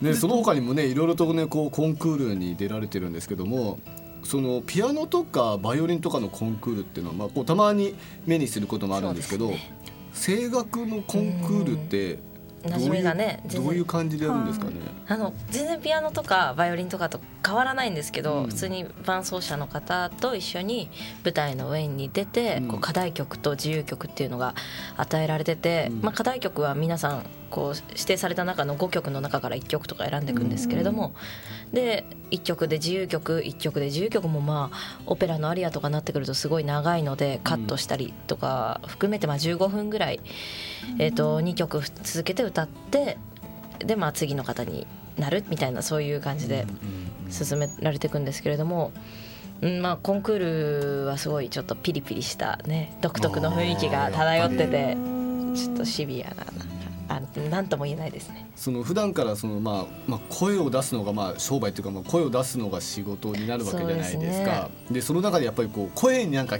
[0.00, 3.78] ねその他にもねいろいろとねこうコンクールに出られてるんですけども
[4.24, 7.94] そのピアノとかバイオリンとかのコンクールっていうのは、まあ、こうたまに
[8.26, 9.72] 目にすることもあるんですけど、ね、
[10.12, 12.18] 声楽のコンクールって
[12.62, 14.72] 馴染みがねどういう感じでやるんですかね。
[15.06, 20.90] あの全然ピアノとかバイオリンとかと変わらないんですけど、うん、普通に伴奏者の方と一緒に
[21.24, 24.54] 舞台の上に出て、うん、こう課題曲と自由曲っていうのが
[24.96, 31.14] 与えられてて、うん、まあ、課題曲は皆さんこう指定された中の5曲の中から1曲とか選んでいくんですけれども、
[31.72, 40.20] で1曲で自由曲1曲で自由曲もまあオペラのアリアとかになってくるとすごい長いのでカットしたりとか含めてまあ15分ぐらい、
[40.98, 43.18] えー、と2曲続けて歌って
[43.78, 44.86] でまあ次の方に
[45.18, 46.66] なるみたいなそういう感じで
[47.30, 48.92] 進められていくんですけれども、
[49.60, 54.96] うんまあ、コンクールはすごいちょっとピリピリしたね独特の雰囲気が漂ってて
[55.54, 56.46] ちょっとシビアな。
[57.08, 58.48] あなんとも言えないですね。
[58.54, 64.68] その普段からそのまあまあ声を出すのがまあ商売というかまあ声を出すのが仕事になるわけじゃないですか。
[64.88, 66.58] で、ね、その中でやっぱりこう声になんか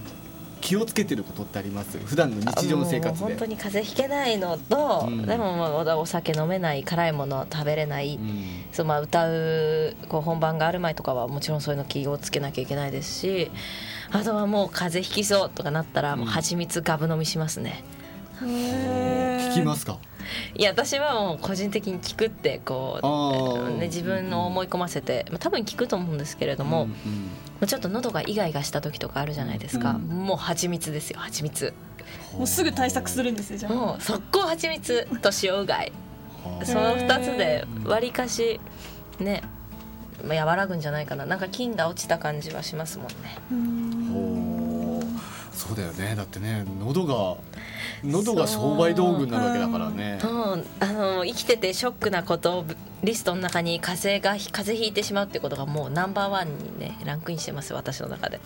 [0.60, 1.98] 気をつけてることってあります？
[1.98, 3.24] 普段の日常の生活で。
[3.24, 13.52] 本当に風邪ひけないのと、うん、でもまあお酒飲めない辛いもの食べれない、うん、そうまあ歌うこう本番がある前とかはもちろんそういうの気をつけなきゃいけないですし
[14.10, 17.84] あとはもう風邪ひきそうとかなったらもう蜂蜜ガブ飲みしますね。
[18.42, 19.98] うん、聞きますか？
[20.54, 26.94] いや私はもう個人的に聞くってこう、ね、自分の思い込ませて、まあ、多分聞くと思うんですけれども、うん
[27.60, 31.72] うん、ちょっと喉がイガイガした時とかあるじゃないですか、うん、もう蜂蜜ですよ蜂蜜。
[32.36, 33.72] もうすぐ対策するんですよじゃあ。
[33.72, 35.92] もう速攻蜂蜜と塩うがい
[36.64, 38.60] その2つでわりかし
[39.18, 39.42] ね
[40.26, 41.26] 和らぐんじゃないかな。
[41.26, 43.06] なんか菌が落ちた感じはしますもん
[44.42, 44.47] ね
[45.58, 47.36] そうだよねだってね喉が
[48.04, 50.18] 喉が商売道具になるわけだからね。
[50.22, 52.64] そうあの生きててショックなこと
[53.02, 58.40] リストの中に風邪が風邪ひいてしまうってことがもうナンバーワンにねランクインしてます私の中で。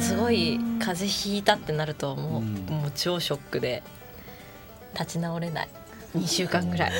[0.00, 3.84] すごい風邪ひいたってなるともう,、もう超ショックで
[4.94, 5.68] 立ち直れない
[6.16, 6.92] 2週間ぐらい。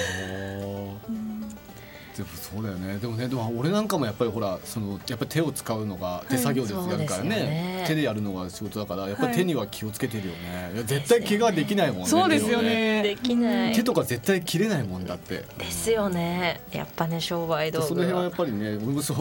[2.18, 2.98] でもそうだよね。
[2.98, 7.28] でもねでも俺なんかもやっぱりほらそのやっぱり手を使うのが手作業でやるからね。
[7.28, 13.02] ね、手でやるのが仕事だからやっぱり手には気をつけてるよね、いや絶対怪我できないもんねそうですよね。
[13.04, 13.74] できない。
[13.74, 15.44] 手とか絶対切れないもんだって。
[15.58, 16.60] ですよね。
[16.72, 18.78] やっぱね商売道具その辺はやっぱりね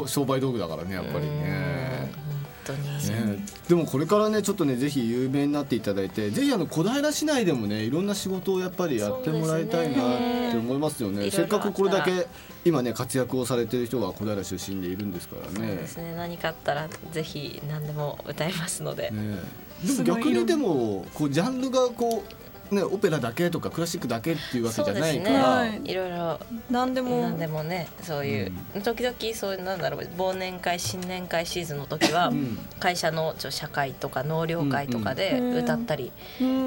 [0.07, 2.09] 商売道具だからねやっぱりね
[2.67, 10.17] 当に、ね、でもこれからねちょっとねぜひ有名になっていただいてぜひあの小平市内でもねいろんな仕事をやっぱりやってもらいたいなっ
[10.51, 12.27] て思いますよね、ね、せっかくこれだけ
[12.65, 15.53] 今ね活躍をされてる人が小平出身でいるんですからね。
[15.53, 16.13] そうですね。
[16.15, 19.37] 何かあったらぜひ何でも歌いますので、ね、
[19.85, 25.93] でも逆にでもこうジャンルがこうね、オペラだけとかクラシックだけっていうわけじゃないから、ね、い。
[25.93, 26.09] ろい。
[26.09, 27.21] ろ何でも。
[27.21, 36.11] 何でもねそういう、うん、時々そういうなんだろう忘年会新年会シーズンの時は、うん、会社のちょ社会とか納涼会とかで歌ったり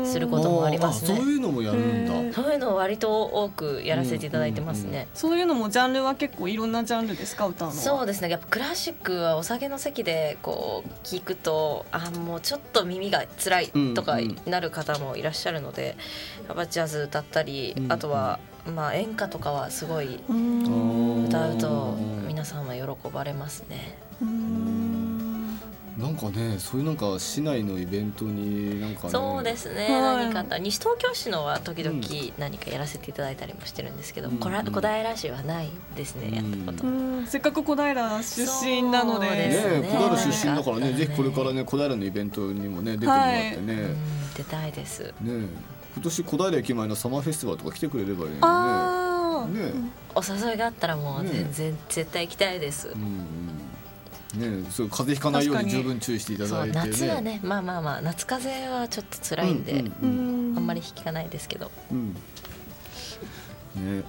[0.04, 2.34] することもありますね、うん、そういうのもやるんだ。
[2.34, 7.46] そういうのを割と多くやらせていただいてますね、そういうのもジャンルは結構いろんなジャンルですか？
[7.46, 8.30] 歌うのそうですね。
[8.30, 15.89] やっぱクラシックはお酒の席でこう聞くとあもうちょっと耳が辛いとかなる方もいらっしゃるので、
[16.46, 18.38] やっぱジャズ歌ったり、あとは、
[18.74, 23.96] まあ、演歌とかはすごい歌うと皆さんは喜ばれますね。
[25.98, 30.58] なんかねそういうなんか市内のイベントになんか、ね、そうですね、はい、何かあった。
[30.58, 32.00] 西東京市のは時々
[32.38, 37.26] 何かやらせていただいたりもしてるんですけど、うん、小平市はないですね、やったこと。
[37.26, 39.28] せっかく小平出身なので。
[39.28, 39.36] ね。
[39.82, 43.92] ね小平出身だからね、ね、ぜひこれからね小平のイベントにもね出てもらってね、はい、
[44.36, 45.12] 出たいです。
[45.20, 45.46] ね
[45.94, 49.62] 今年小平駅前のサマーフェスティバルとか来てくれればいいよね。
[49.62, 49.72] ね。
[50.14, 53.60] お誘いがあったらもう全然、絶対行きたいです、うん
[54.34, 60.50] ね、そう風邪ひかないように十分注意していただいて、ね、夏はねまあまあまあ夏風邪はちょっと辛いんで、うん。
[60.50, 62.14] うん、あんまり引かないですけど、うん、
[63.74, 64.04] ね。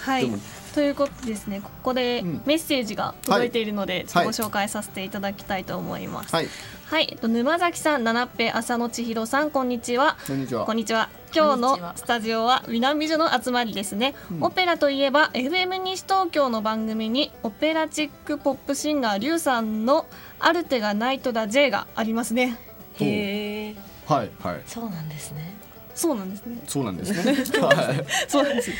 [0.00, 0.30] はい。
[0.74, 1.60] ということですね。
[1.62, 6.34] ここでメッセージが届いているので、ご紹介させていただきたいと思います。
[6.34, 6.52] はいはい、
[6.88, 10.16] 沼崎さん、七っぺ浅野千尋さん、こんにちは。
[10.24, 10.64] こんにちは。
[10.64, 11.08] こんにちは。
[11.34, 20.06] 今日のスタジオは南女の集まりですね、うん、オペラといえば FM 西東京の番組にオペラチックポップシンガーリュウさんの
[20.38, 22.56] アルテがナイトだ J がありますね。
[23.00, 23.74] へえ。
[24.06, 24.62] はいはい。
[24.66, 25.56] そうなんですね。
[25.92, 26.62] そうなんですね。
[26.68, 27.32] そうなんですね。
[27.66, 28.06] はい。
[28.28, 28.70] そうなんです。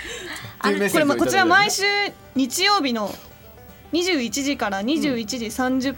[0.92, 1.83] これまこちら毎週
[2.37, 3.12] 日曜日の
[3.92, 5.97] 21時から21時30分。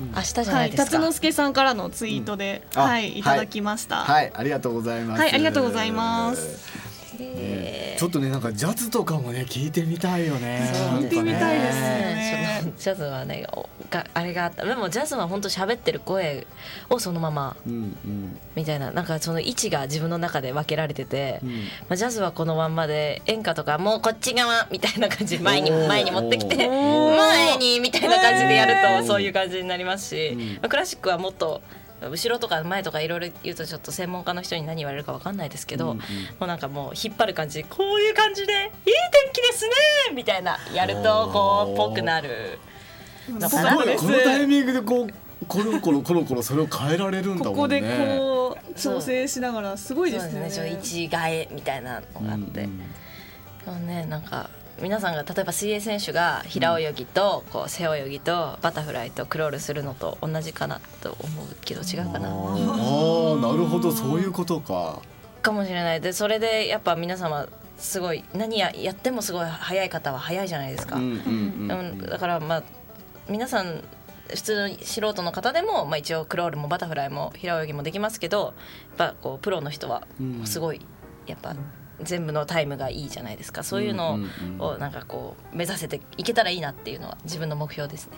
[0.00, 0.12] うん。
[0.14, 5.20] 明日じゃないですか、はい、辰之助さんからのツイートで、うん、はいいただきました、はい、ありがとうございます。
[5.20, 6.89] はいありがとうございます
[7.20, 10.70] ね、ちょっとねなんかジャズとかもね聞いてみたいよね。
[11.00, 12.72] 聞いてみたいですね。
[12.78, 13.46] ジャズはね
[13.90, 14.64] があれがあった。
[14.64, 16.46] でもジャズは本当喋ってる声
[16.88, 18.90] をそのまま、うんうん、みたいな。
[18.90, 21.56] なんかその位置が自分の中で分けられてて、うん、ま
[21.90, 31.62] あ、ジャズはこのまんまで演歌とかもうこっち側みたいな感じ前に前に持ってきて前にみたいな感じでやるとそういう感じになりますし、まあ、クラシックはもっと
[32.08, 36.04] 後ろとか前とかいろいろ言うとちょっと専門家の人に何言われるか分かんないですけど、うんうん、も
[36.42, 38.72] うなんかもう引っ張る感じこういう感じで「いい天
[39.32, 39.66] 気です
[40.10, 42.58] ね!」みたいなやるとこうぽくなる。
[43.28, 47.50] のかなこのタイミングでこうコロコロコロコロそれを変えられるんだもんね。
[47.50, 47.80] ここで
[48.18, 50.40] こう調整しながらすごいですね。
[50.40, 50.78] ね。
[50.80, 62.28] 一替えみたいなのがあって、うんうん、ねなんか皆さんが例えば水泳選手が平泳ぎとこう背泳ぎとバタフライとクロールするのと同じかなと思うけど違うかな。
[62.28, 62.34] ああ
[63.36, 65.00] なるほどそういうことか。
[65.42, 70.98] かもしれないでそれでやっぱ皆様すごい何ややってもすごい早い方は早いじゃないですか。
[72.08, 72.62] だからまあ
[73.28, 73.82] 皆さん
[74.28, 78.54] 普通の素人の方でも、まあ、一応クロールもバタフライも平泳ぎもできますけどやっ
[78.96, 80.06] ぱこうプロの人は
[80.44, 80.80] すごい
[81.26, 81.54] やっぱ
[82.02, 83.62] 全部のタイムがいいじゃないですか。
[83.62, 84.18] そういうの
[84.58, 88.12] をなんかこう目指せていけたらいいなっていうのは自分の目標ですね。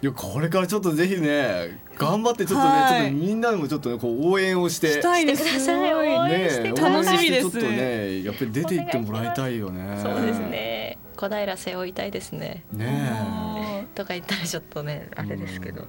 [0.00, 4.92] いやこれからちょっとぜひね頑張ってちょっとね、はい、ちょっとみんなでもちょっとねこう応援をして。
[4.92, 5.26] したい。
[5.26, 7.50] ですね楽しみです。
[7.50, 10.00] ちょっとねやっぱり出ていってもらいたいよね。
[10.00, 10.98] そうですね。
[11.16, 12.64] 小平背負いたいですね。
[12.72, 15.84] ねとか言ったらちょっとねあれですけど、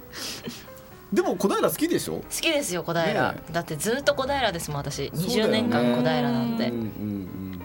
[1.12, 2.18] でも小平好きでしょ？
[2.18, 5.04] 好きですよ小平、ね、だってずっと小平ですもん私。
[5.14, 7.62] 20年間小平なんで、うんうんうん、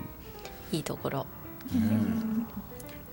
[0.72, 1.26] いいところ、
[1.74, 2.48] うん、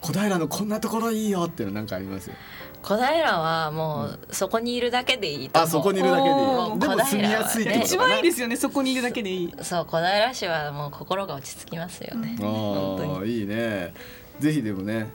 [0.01, 2.31] 小平のこんなところいいよっていうのなんかあります？
[2.31, 2.37] よ
[2.83, 6.35] 小平はもうそこにいるだけでいいとあそこにいるだけでいい。
[6.81, 9.55] でも住みやすいって一番いいですよねそこにいるだけでいい。
[9.62, 13.95] そう小平市はもう心が落ち着きますよね、ああいいね。
[14.40, 15.07] ぜひでもね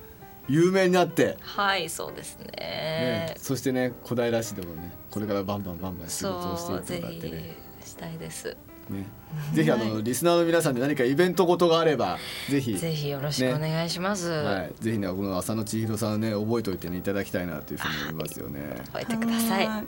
[0.47, 1.37] 有名になって。
[1.41, 7.57] はいそうですね、ね、そしてね小平市でもねこれからバンバンバンバン仕事をしていってもらってね。
[7.83, 8.55] したいです。
[8.89, 9.05] ね、
[9.53, 12.17] ぜひあの、リスナーの皆さんで何かイベントごとがあれば
[12.49, 18.61] ぜひぜひよろしくお願いします、はい、ぜひねこの浅野千尋さんね覚えておいて、ね、いただきたいなというふうに思いますよね、
[18.93, 19.83] 覚えてください、は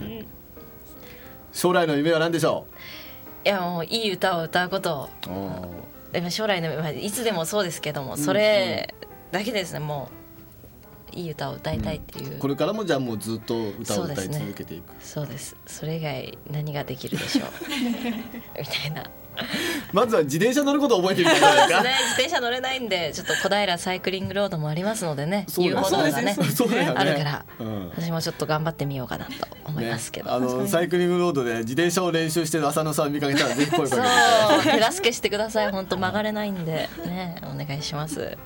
[0.00, 0.26] い、
[1.52, 2.66] 将来の夢は何でしょ
[3.44, 3.48] う？
[3.48, 5.08] いやもういい歌を歌うこと
[6.10, 8.92] でも将来の夢いつでもそうですけどもそれ
[9.32, 10.22] だけですねもう
[11.14, 14.94] いい歌を歌いたいっていう、うん、これからもじゃあもうずっと歌を歌い続けていく。
[15.00, 17.48] そうです、ね,、それ以外何ができるでしょう。
[18.58, 19.10] みたいな。
[19.94, 21.90] まずは自転車乗ることを覚えてみたいそうですね。
[22.02, 25.46] 自転車乗れないんでちょっと小平サイクリングロードもありますのでね。
[25.58, 26.36] 遊歩道がね、ね、
[26.94, 29.32] あるから、うん、私もちょっと頑張ってみようかなと
[29.64, 33.96] 思いますけど、ね、あのサイクリングロードで自転車を練習してる浅野さん見かけたらぜひ声か
[34.62, 35.70] けて手助けしてください。
[35.70, 36.88] 本当曲がれないんで。
[37.06, 37.36] ね。
[37.42, 38.36] お願いします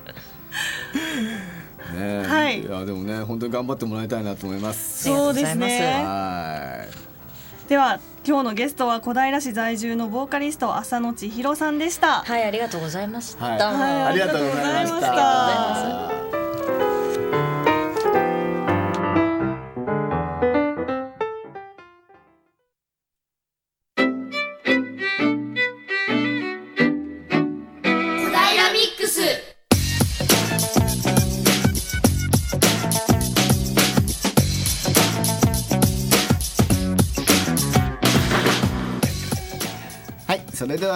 [1.93, 5.03] ね、はい、いやでもね本当に頑張ってもらいたいなと思います。
[5.03, 6.03] そうですね。
[6.03, 7.69] はい。
[7.69, 12.21] では今日のゲストは小平市在住のボーカリスト浅野千尋さんでした。
[12.21, 16.16] はいありがとうございました、はい、ありがとうございました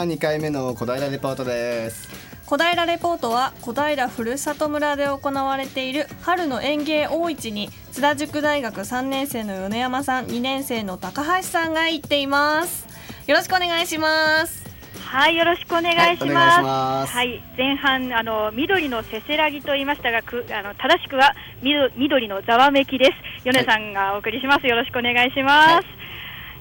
[0.02, 2.10] は2回目の小平レポートです
[2.48, 12.88] 小平レポートは小平ふるさと村で行われている春の園芸大市に津田塾大学3年生の米山さん2年生の高橋さんが行っています
[13.28, 14.62] よろしくお願いします
[15.00, 17.12] はい、よろしくお願いします。
[17.14, 23.12] はい、はい、前半あの緑のせせらぎと言いましたが、くあの正しくは緑のざわめきです。
[23.44, 24.68] 米さんがお送りします。
[24.68, 25.70] よろしくお願いします。
[25.74, 26.01] はい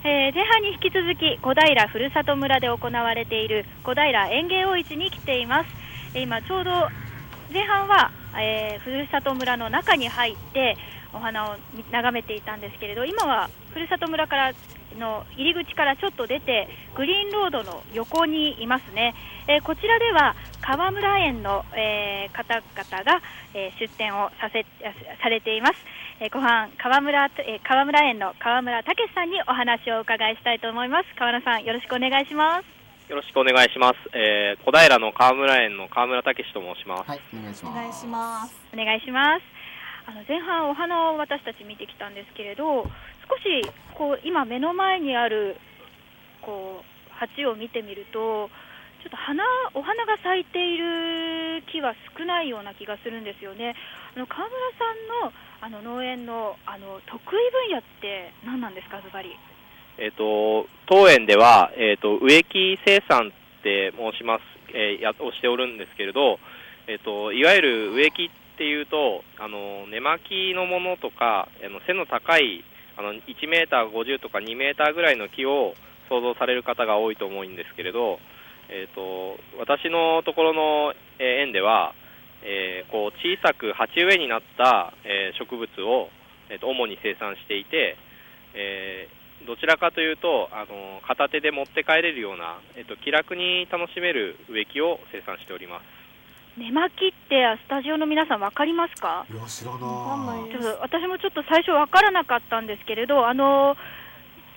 [0.02, 5.70] えー、前半に引き続き小平ふるさと村で行われている小平園芸大市に来ています、
[6.14, 6.70] えー、今ちょうど
[7.52, 8.10] 前半は、
[8.40, 10.78] えー、ふるさと村の中に入って
[11.12, 11.56] お花を
[11.92, 14.52] 眺めていたんですけれど今はふるさと村から
[14.98, 19.14] の入り口からちょっと出てグリーンロードの横にいますね、
[19.48, 23.20] えー、こちらでは川村園の、えー、方々が、
[23.52, 24.64] えー、出店をさせ
[25.22, 25.74] されています。
[26.20, 31.08] えー、後半川村、えー、川村園の川村武さんにお話をお伺いしたいと思います。
[31.16, 32.68] 川村さんよろしくお願いします。
[33.08, 37.08] よろしくお願いします、えー、小平の川村園の川村武と申します。
[37.08, 37.72] はいお願いします。
[37.72, 38.54] お願いします。
[38.74, 39.42] お願いします。
[40.04, 42.84] あの前半お花を私たち見てきたんですけれど
[43.24, 43.64] 少し
[43.96, 45.56] こう今目の前にある
[46.42, 48.50] こう鉢を見てみると
[49.00, 50.84] ちょっと花お花が咲いている
[51.62, 53.74] 木は少ないような気がするんですよね。
[54.16, 57.20] あの川村さんのあの農園のあの得意
[57.68, 59.36] 分野って何なんですか、ズバリ。
[59.98, 64.42] えっ、と当園ではえっ、ー、と植木生産って申します、
[64.74, 66.38] えー、やをしておるんですけれど、
[66.86, 72.64] えっ、ー、といわゆる植木っていうとあの根巻きのものとかあの背の高い
[72.96, 75.74] あの1メーター50とか2メーターぐらいの木を
[76.08, 78.18] 想像される方が多いと思うんですけれど、
[78.70, 81.92] えーと、私のところの、え園では、
[82.42, 86.08] えー、こう小さく鉢植えになった、えー、植物を、
[86.48, 87.96] えーと、主に生産していて、
[88.54, 89.08] え
[89.46, 95.84] どちらかというとあの片手で持って帰れるような、えっと、気楽に楽しめる植木を生産しております。
[96.58, 99.24] 寝巻きってスタジオの皆さん分かりますか？
[99.32, 103.76] いや知らなちょっと私もちょっと最初分からなかったんですけれどあの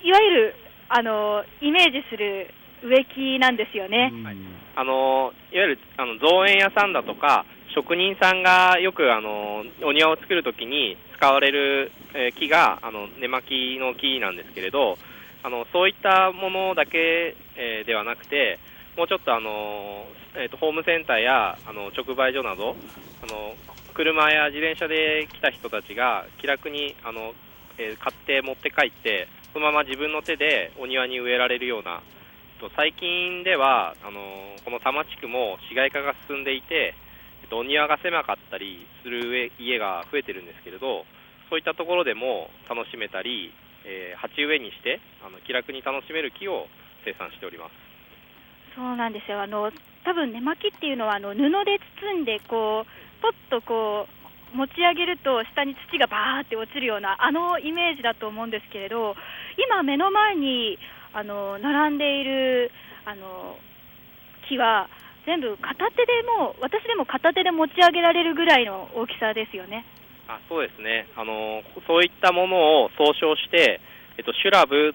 [0.03, 0.55] いわゆる
[0.89, 2.49] あのイメージする
[2.84, 4.38] 植木なんですよね、はい、
[4.75, 14.97] あのいわゆるあの造園屋さんだとか職人さんがよくあのお庭を作るときに使われる、えー、木があの根巻きの木なんですけれど
[15.43, 18.59] あのそういったものだけ、えー、ではなくて
[18.95, 20.05] もうちょっとあの、
[20.36, 22.75] えーと、ホームセンターやあの直売所など
[23.23, 23.55] あの
[23.93, 27.34] 車や自転車で来た人たちが気楽にあの、
[27.77, 32.01] えー、買って持って帰ってそのまま自分の手でお庭に植えられるような
[32.76, 36.95] 最近ではあのこの多摩地区も市街化が進んでいて
[37.43, 41.03] えっと、お庭が狭かったりする家が増えてるんですけれど、
[41.51, 43.51] そういったところでも楽しめたり、
[43.84, 46.72] えー、鉢植えにしてあの気楽に楽しめる木を
[47.03, 47.76] 生産しております。
[48.76, 49.72] そうなんですよ、あの
[50.07, 51.38] 多分根巻きっていうのはあの布
[51.68, 59.16] で包んでこう、ポッとこう持ち上げると下に土がバーって落ちるようなあのイメージだと思うんですけれど、
[59.59, 60.80] 今、目の前に
[61.14, 62.72] あの並んでいる
[63.05, 63.57] あの
[64.49, 64.89] 木は、
[65.26, 69.86] 全部片手でも私でも片手で持ち上げられるぐらいの大きさですよね。
[70.28, 73.80] あそうですねあの、そういったものを総称して、
[74.18, 74.93] えっと、シュラブ、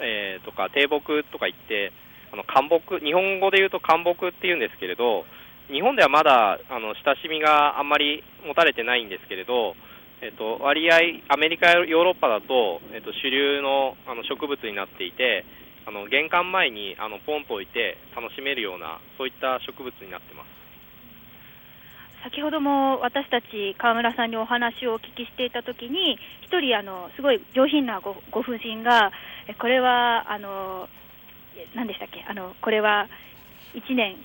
[0.00, 1.92] えー、とか低木とか言って、
[2.32, 5.24] あの木日本語で言うと漢木っていうんですけれど、
[5.70, 9.74] 日本ではまだあの親しみがあんまり持たれてないんですけれど、
[10.22, 10.98] えっと、割合、
[11.28, 15.44] アメリカ、ヨーロッパだと、えっと、主流のあの植物になっていて、
[15.86, 20.48] あの玄関前にあのポンと置いて楽しめるようなそういった植物になってます。
[22.22, 29.10] 先ほども私たち川村さんにお話をお聞きしていたときに一人あのすごい上品なごご婦人が
[29.58, 30.86] これはあの
[31.74, 32.22] 何でしたっけ？
[32.28, 33.08] あのこれは
[33.74, 34.16] 1年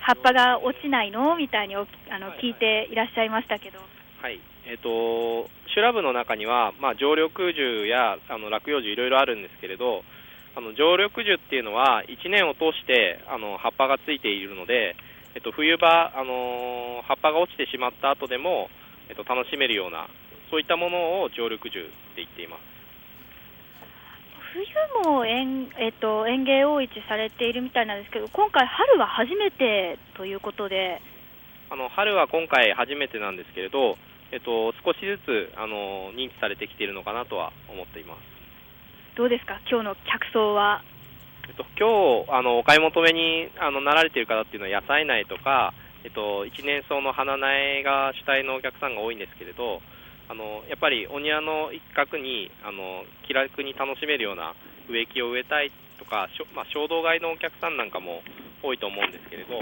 [0.00, 1.36] 葉っぱが落ちないの？
[1.36, 3.78] みたいにおあの聞いていらっしゃいましたけど。
[4.20, 10.02] はいえーと、シュラブの中には、まあ、常緑樹やあの落葉樹いろいろあるんですけれど
[10.56, 14.96] あの常緑樹っていうのは1年を通してあの葉っぱがついているので、
[15.34, 18.68] えっと、冬場、あの葉っぱが落ちてしまった後でも、
[19.08, 20.08] えっと、楽しめるような
[20.50, 22.70] そういったものを常緑樹って言っています。
[24.52, 24.66] 冬
[25.06, 31.00] も園,、えっと、園芸大市されているみたいなんですけど今回、春は初めてということで。
[31.70, 33.96] あの春は今回初めてなんですけれど、
[34.32, 38.18] えっと、少しずつあの認知されてきているのかなとは思っています。
[39.16, 40.82] どうですか、今日の客層は？
[41.48, 45.74] えっと、今日あのお買い求めにあのなられている方っていうのは野菜苗とか、
[46.04, 49.82] えっと、一年草の花苗が主体のお客さんが多いんですけれど
[50.28, 54.54] あのやっぱりお庭の一角にあの気楽に楽しめるような
[54.88, 58.22] 植木を植えたいとか、まあ、衝動買いのお客さんなんかも
[58.62, 59.58] 多いと思うんですけれど、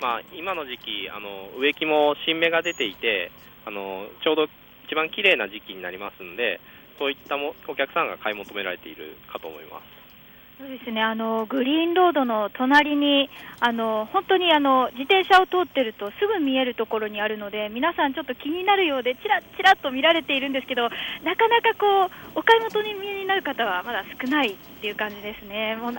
[0.00, 3.30] まあ、今の時期あの植木も新芽が出ていて
[3.64, 4.46] あのちょうど
[4.86, 6.60] 一番綺麗な時期になりますので
[6.98, 10.02] そういったもお客さんが買い求められているかと思います。
[10.58, 20.90] そうですねあのグリーンロードの隣にあの本当にあの自転車を通ってるとすぐ見えるところにあるので皆さんちょっと気になるようでちらちらっと見られているんですけどな
[21.34, 22.06] かなかこ
[22.36, 25.74] うお買い求めになる方はまだ少ないっていう感じですね。
[25.76, 25.94] もう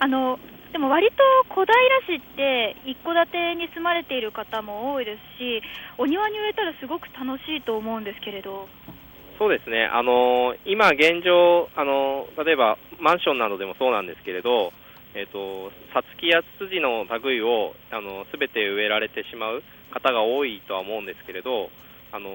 [0.00, 0.38] あの
[0.72, 1.22] でも割と
[1.54, 1.74] 小平
[2.06, 5.62] 市って一戸建てに住まれている方も多いですし
[5.96, 8.68] お庭に植えたらすごく楽しいと思うんですけれど。
[9.38, 14.72] そうですね、あの今現状、あの例えばマンションなどでもそうなんですけれど、
[15.14, 19.62] えーと、さつきやツツジの類をあの全て植えられてしまう
[19.94, 21.70] 方が多いとは思うんですけれど、
[22.10, 22.34] あの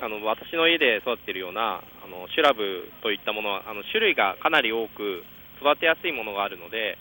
[0.00, 5.20] あの私の家で育っているようなあのシュラブといったものはあの種類がかなり多く
[5.60, 6.96] 育てやすいものがあるので、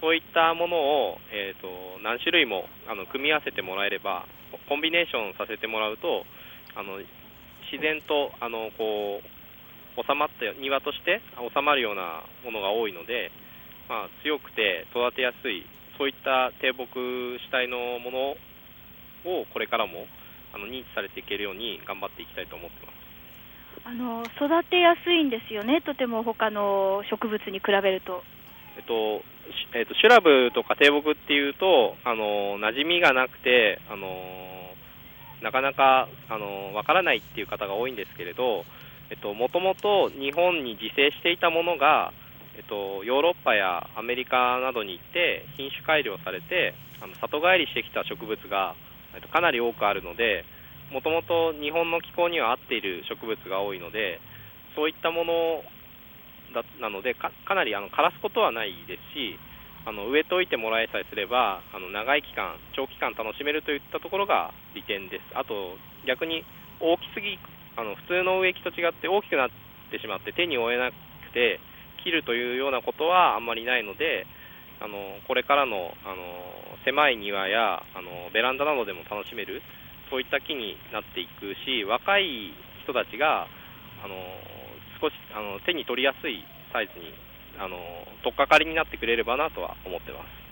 [0.00, 4.26] そういったものを、えーと、と何種類もあの組み合わせてもらえれば、
[4.68, 6.24] コンビネーションさせてもらうと、
[6.76, 6.98] あの
[7.70, 9.38] 自然とあのこう
[9.98, 13.30] 収まった庭として収まるようなものが多いので、
[13.88, 15.66] まあ、強くて育てやすい
[15.98, 16.86] そういった低木
[17.42, 18.38] 主体のもの
[19.26, 20.06] をこれからも
[20.54, 22.98] あの認知されていけるように頑張っていきたいと思ってます
[23.84, 28.22] あの育てやすいんですよね、とても他の植物に比べると。
[28.76, 29.22] えっと
[29.74, 34.08] えっと、シュラブとか低木っていうとあの馴染みがなくてあの
[35.42, 38.64] なかなかあのわからないっていう方が多いんですけれど、
[39.10, 42.12] えっと、もともと日本に自生していたものが、
[42.56, 48.74] えっと、ヨーロッパやアメリカなどに行って品種改良されてあの里帰りしてきた植物が、
[49.14, 50.44] えっと、かなり多くあるので
[50.90, 54.20] もともと日本の気候には合っている植物が多いので
[54.74, 55.62] そういったもの
[56.62, 59.38] だなのでかなりあの枯らすことはないですし
[59.86, 65.22] あの植えておいてもらえさえすればあの長い期間長期間楽しめるといったところが利点です。
[65.34, 66.44] あと逆に
[66.80, 67.38] 大きすぎ
[67.78, 69.50] あの普通の植木と違って大きくなっ
[69.90, 70.94] てしまって手に負えなく
[71.32, 71.60] て
[72.02, 74.26] 切るというようなことはあんまりないので
[74.80, 76.22] あのこれからのあの
[76.84, 79.62] 狭い庭やあのベランダなどでも楽しめる
[80.10, 82.52] そういった木になっていくし若い
[82.84, 83.46] 人たちが
[84.04, 84.14] あの
[85.34, 87.12] あの手に取りやすいサイズに
[87.58, 87.76] あの
[88.22, 90.48] 取っかかりになってくれればなとは思ってます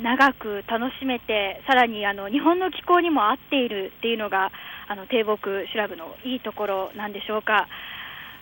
[0.00, 4.50] 長く楽しめて、さらにあの日本の気候にも合っているっていうのが、
[4.88, 7.68] あの低木シュラブのいいところなんでしょうか。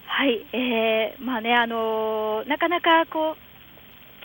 [0.07, 3.49] はい、えー、まあね、あのなかなかこう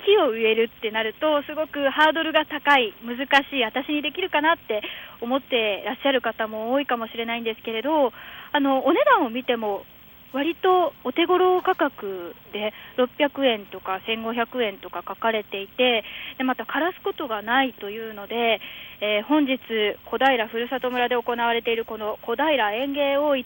[0.06, 4.84] 木を植えるってなると、すごくハードルが高い、難しい、私にできるかなって
[5.20, 8.14] 思ってらっしゃる方も多いかもしれないんですけれど、
[8.52, 9.86] あのお値段を見ても、
[10.34, 16.04] 割とお手頃価格で600円とか1500円とか書かれていて、
[16.38, 18.60] でまた枯らすことがないというので、
[19.00, 19.60] えー、本日、
[20.06, 23.46] 小平ふるさと村で行われているこの小平園芸大市、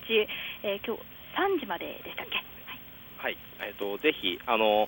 [0.63, 1.01] えー、今日
[1.35, 2.35] 3時まででしたっけ？
[3.19, 4.87] はい、はい、えっ、ー、とぜひあの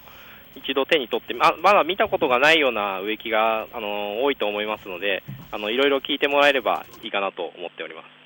[0.56, 8.20] 一度手に取ってままだ見たことがないような植木があの多いと思いますのであのいろいろ聞いてもらえればいいかなと思っております。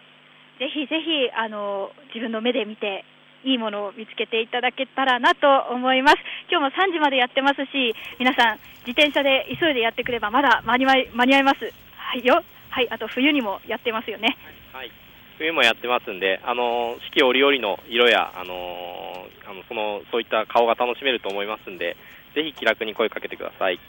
[0.60, 3.04] ぜひぜひあの自分の目で見て
[3.44, 6.18] いいものを見つけていただけたらなと思います。
[6.50, 11.72] 今日も3時までやってますし皆さん自転車で急いでやってくればまだ間に合い間に合います。
[11.96, 12.44] はいよ。
[12.70, 14.38] はいあと冬にもやってますよね。
[14.72, 14.92] はい。
[15.38, 21.98] 冬もやってますんであの四季折々の色やあのあのそのそういった顔が楽しめると思いますんで
[22.36, 23.80] ぜひ気楽に声かけてください。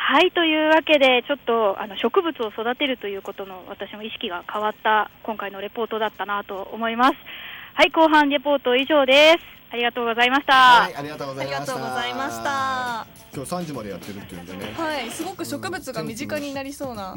[0.00, 7.16] はいというわけでちょっとあの植物を育てるということの私も意識が変わった今回のレポートだったなと思います
[7.78, 9.38] はい後半レポート以上です。
[9.70, 10.52] ありがとうございました。
[10.52, 11.62] はいありがとうございました。
[11.62, 13.06] ありがとうございました。
[13.32, 14.74] 今日三時までやってるっていうんでね。
[14.76, 17.16] はいすごく植物が身近になりそうな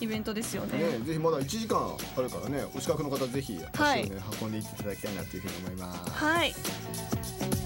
[0.00, 0.78] イベントですよね。
[0.78, 6.10] ねぜひまだ一時間あるからねお近くの方ぜひ足をね、はい、運んでいっていただきたいなというふうに思います。
[6.10, 7.61] はい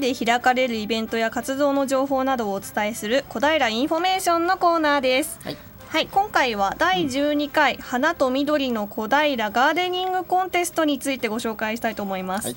[0.00, 5.38] で開かれるイベントや活動の情報などをお伝えする小平インフォメーションのコーナーです。
[5.44, 5.56] はい。
[5.88, 12.48] はい、今回は第12回、花と緑の小平ガーデニングコンテストについてご紹介したいと思います。
[12.48, 12.56] はい、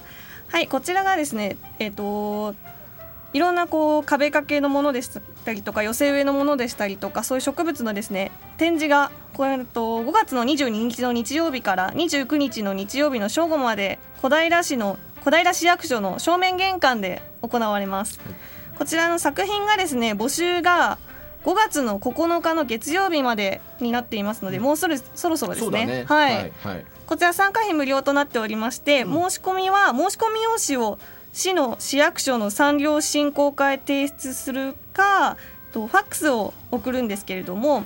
[0.50, 2.56] はい、こちらがですね、えっ、ー、と
[3.34, 5.10] いろんなこう壁掛けのものでし
[5.44, 20.98] たりとか寄せ植えのものでしたりとかそういう植物のですね展示がこれと5月の22日の日曜日から29日の日曜日の正午まで小平市の小平市役所の正面玄関で行われます、はい、こちらの作品がですね募集が
[21.44, 30.98] 5月の9日の月曜日までになっていますので、もうそろそろですね、ね、はい、はい、はい、こちら参加費無料となっておりまして、うん、申し込みは申し込み用紙を
[31.34, 35.36] 市の市役所の産業振興課へ提出するか
[35.74, 37.84] とファックスを送るんですけれども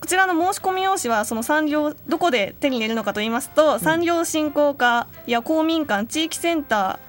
[0.00, 7.05] こちらの申し込み用紙はその産業どこで手に入れるのかと言いますと、うん、産業振興課や公民館地域センター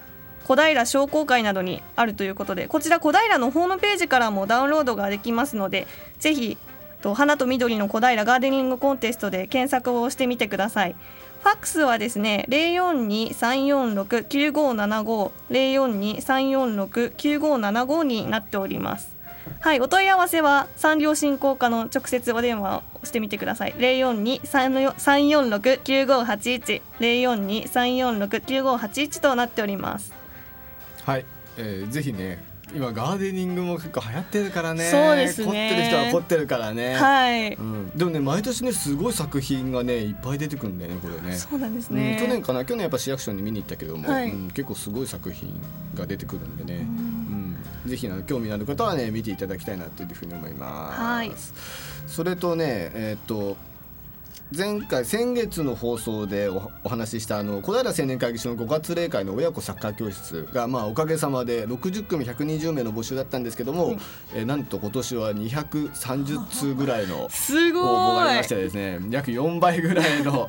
[0.48, 5.86] 小平商工会などにあるということでこちら小平のホームページからもダウンロードができますので
[6.20, 6.56] ぜひ
[7.02, 10.96] と花と緑の小平ガーデニングコンテストで検索をしてみてください
[11.42, 19.18] ファックスはですね042-346-9575 042-346-9575になっております
[19.60, 23.74] はい、お問い合わせは産業振興課の直接お電話をしてみてください。
[23.78, 30.17] 零四二三三四六九五八一零四二三四六九五八一となっております。
[31.08, 31.24] はい、
[31.56, 32.46] えー、ぜひね。
[32.74, 34.90] 今ガーデニングも結構流行ってるからね。
[34.90, 35.46] そうですね。
[35.46, 36.96] 凝ってる人は凝ってるからね。
[36.96, 41.34] はい、うん、でもね毎年ねすごい作品がねいっぱい出てくるんだよねこれね。
[41.34, 42.66] そうなんですね、うん、去年かな？
[42.66, 45.58] 去年やっぱ市役所に見に行ったけども、はい、うん、結構すごい作品
[45.94, 46.86] が出てくるんでね、
[47.86, 51.00] ぜひ興味のある方はね見ていただきたいなというふうに思います。
[51.00, 51.32] はい、
[52.06, 53.56] それとねえっ、と
[54.56, 63.98] 前回先月の放送でお話ししたあの小平青年会議所の5月例会の親子サッカー教室が、まあ、おかげさまで60組120名の募集だったんですけども、うん、
[64.34, 70.48] えなんと今年は230通ぐらいの 応募がありましてですね約4倍ぐらい の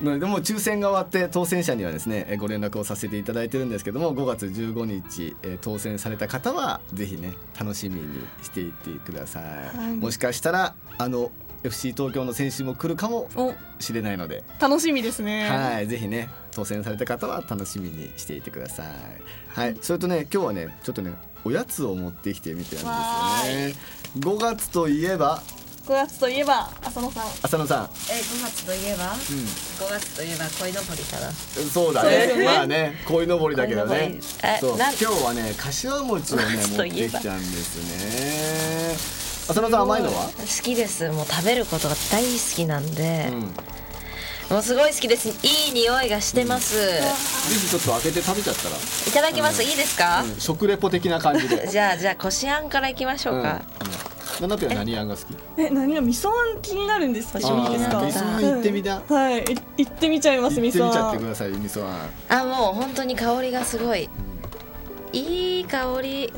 [0.00, 8.02] でも抽選が終わって当選者にはですねご連絡をさせていただいてるんですけども5月15日当選された方はぜひね楽しみに
[8.42, 11.30] していってください、はい、もしかしたらあの
[11.64, 13.28] FC 東京の選手も来るかも
[13.78, 14.42] しれないので。
[14.60, 15.48] 楽しみですね。
[15.48, 18.86] はいぜひね当選された方は楽しみにしていてください。
[19.48, 21.12] はいそれとね今日はねちょっとね
[21.44, 23.74] おやつを持ってきてみてなんですよね。
[24.18, 25.42] 5月といえば
[25.86, 27.24] ？5月といえば浅野さん。
[27.42, 27.84] 浅野さん。
[27.84, 27.90] え5
[28.44, 34.18] 月といえば、うん、5月といえば鯉のぼりかなそうだね、ね、まあね鯉のぼりだけどね。
[34.60, 34.76] そう。
[34.76, 40.26] 今日はね柏餅をね持ってきたんですね浅野さん甘いのは？
[40.26, 41.08] 好きです。
[41.10, 43.40] もう食べることが大好きなんで、うん、
[44.54, 45.28] もうすごい好きです。
[45.28, 47.00] いい匂いがしてます、うん、ぜ
[47.60, 48.76] ひちょっと開けて食べちゃったら。
[48.76, 48.80] い
[49.12, 51.66] ただきます、うん、いいですか、食レポ的な感じで。
[51.70, 53.62] じゃあじゃあこしあんからいきましょうか、
[54.40, 55.36] ナナペは何あんが好き？
[55.58, 58.00] え、何が味噌あん気になるんですけどいいですか？
[58.00, 59.02] 味噌あん行ってみた。
[59.06, 59.44] はい、
[59.76, 60.92] 行ってみちゃいます味噌あん。
[60.92, 61.84] 行ってみちゃってください味噌
[62.30, 62.40] あん。
[62.40, 64.08] あ、もう本当に香りがすごい。
[65.12, 66.32] いい香り。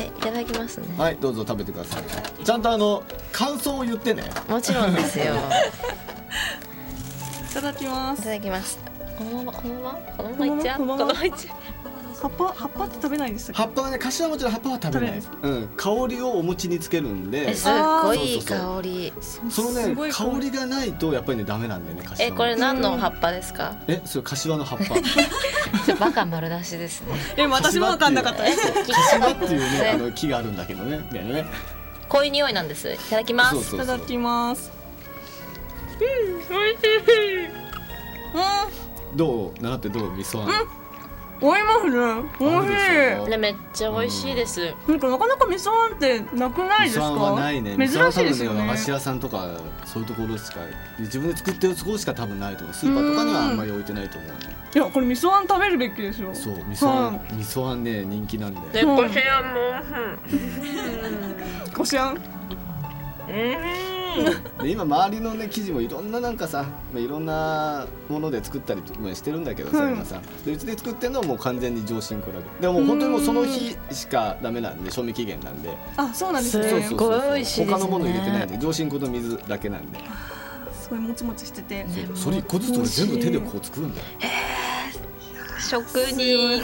[0.00, 0.86] えいただきますね。
[0.98, 2.02] はいどうぞ食べてください。
[2.44, 4.24] ちゃんとあの感想を言ってね。
[4.48, 5.34] もちろんですよ。
[7.50, 8.20] いただきます。
[8.20, 8.78] いただきます。
[9.18, 9.98] このままこのまま？
[10.16, 10.78] このままいっちゃう？
[10.78, 11.56] このままいっちゃう？
[12.20, 15.68] 葉っぱ葉っぱって食べないんです葉っぱはね柏餅の葉っぱは食べないうん。
[15.76, 17.54] 香りをお餅につけるんで。
[17.54, 19.12] すっごい香り。
[19.48, 20.50] そのね香り。
[20.50, 23.76] がないとやっぱりねダメなんだよねえこれ何の葉っぱですか？
[23.88, 24.84] えそれ柏の葉っぱ。
[25.86, 27.14] じゃバカ丸出しですね。
[27.38, 28.42] え私も分かんなかった。
[28.42, 31.46] です柏っていうね あの木があるんだけどねね。
[32.08, 32.90] こういう匂いなんです。
[32.92, 33.74] いただきます。
[33.76, 34.70] いただきます。
[36.00, 37.46] うん美味しい。
[37.46, 39.16] うん。
[39.16, 39.62] どう？
[39.62, 40.12] なってどう？
[40.16, 40.79] 味噌あん
[41.40, 41.62] 合い。
[41.62, 41.90] ますね
[42.38, 43.30] 美味しい。
[43.30, 45.00] ねめっちゃ美味しいです、なん。
[45.00, 47.08] かなかなか味噌あんってなくないですか？
[47.10, 47.76] 味噌あんはないね。
[47.76, 48.60] 珍しいですよね。
[48.62, 49.46] 和菓子屋さんとか
[49.84, 50.60] そういうところしか
[50.98, 52.74] 自分で作ってるところしか多分ないと思う。
[52.74, 54.36] スーパーとかにはあんまり置いてないと思うね。
[54.74, 56.30] いやこれ味噌あん食べるべきですよ。
[56.34, 58.60] そう味噌あん、味噌あんね人気なんで。
[58.80, 59.60] でこしあんも
[61.74, 62.16] こしあん。
[62.16, 63.89] うん
[64.62, 68.82] で今周りのね生地もいろんななんかさいろんなもので作ったり
[69.14, 70.20] してるんだけどさ、今さ。
[70.44, 72.60] でうちで作ってるのはもう完全に上新粉だけ。
[72.60, 79.98] でも本当にもうその日しかダメなんで賞味期限なんであそうなんですねすごい美味しい他のもの入れてないんで上新粉と水だけなんで。
[80.72, 81.86] すごいもちもちしてて。
[82.14, 84.06] それ一個ずつ俺全部手でこう作るんだよ。
[85.60, 86.62] 食に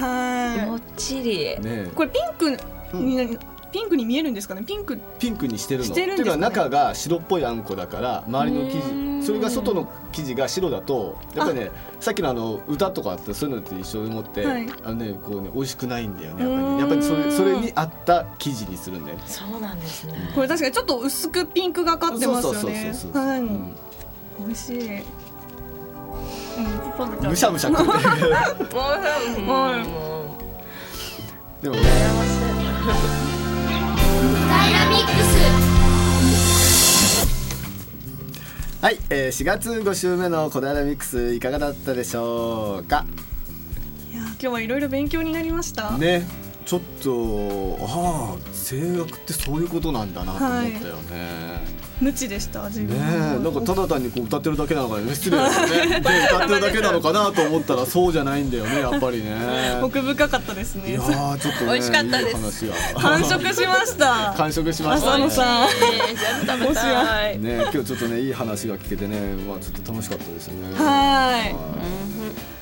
[0.67, 2.51] もっちり、ね、これピンク
[2.97, 3.39] に
[3.73, 4.63] ピンクに見えるんですかね？
[4.63, 4.99] ピンク。
[5.19, 5.87] ピンクにしてるの？
[5.87, 8.81] してるんですか、ね、いうか中が白っぽいあんこだから周りの生
[9.23, 19.23] 地それが外の生地が白だとやっぱりねさっきのあの歌とかあってそういうのって一緒に持って、はい、あのねこうね美味しくないんだよねやっぱり、ね、やっぱりそれそれに合った生地にするんだよね。
[19.27, 22.93] そうなんですね、これ確かにちょっと薄くピンクがかってますよね。
[23.13, 23.75] はい、うん、
[24.39, 25.01] 美味しい。
[26.59, 27.93] うん、むしゃむしゃ食って
[28.23, 28.31] る。
[31.63, 31.83] でもね
[32.87, 33.26] ダ
[34.69, 35.17] イナミックス
[38.83, 43.05] はい、えー、4月5週目の「コダイナミックス」いかがだったでしょうか？
[44.13, 45.91] いや今日はいろいろ勉強になりました。
[45.93, 46.29] ね
[46.65, 52.99] ちょっとああ声楽ってそういうことなんだなと思ったよね、はい無知でした自分。
[52.99, 55.15] ねなんかただ単にこう歌ってるだけなのかね。
[55.15, 56.03] 失礼だよね。
[56.31, 59.81] 歌ってるだけなのかなと思ったらそうじゃないんだよね やっぱりね。
[59.83, 60.91] 奥深かったですね。
[60.91, 62.67] いやちょっと、ね、美味しかったです。
[62.97, 64.35] 完食しました。
[64.37, 65.69] 完食しました、浅野さん、
[66.47, 67.39] 食べたい。
[67.39, 70.55] ね今日ちょっとねいい話が聞けてねまあちょっと楽しかったですね。
[70.77, 72.56] はい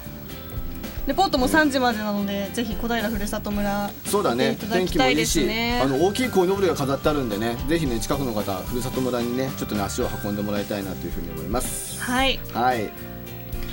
[1.06, 4.56] レポートも3時までなのでぜひ小平ふるさと村そうだね。
[4.72, 5.46] 天気もいいし
[5.82, 12.00] あの大きい鯉のぼりが飾ってあるんでねぜひね近くの方ふるさと村にねちょっとね足を運んでもらいたいなというふうに思います。
[12.00, 12.40] はい。
[12.52, 12.90] はい。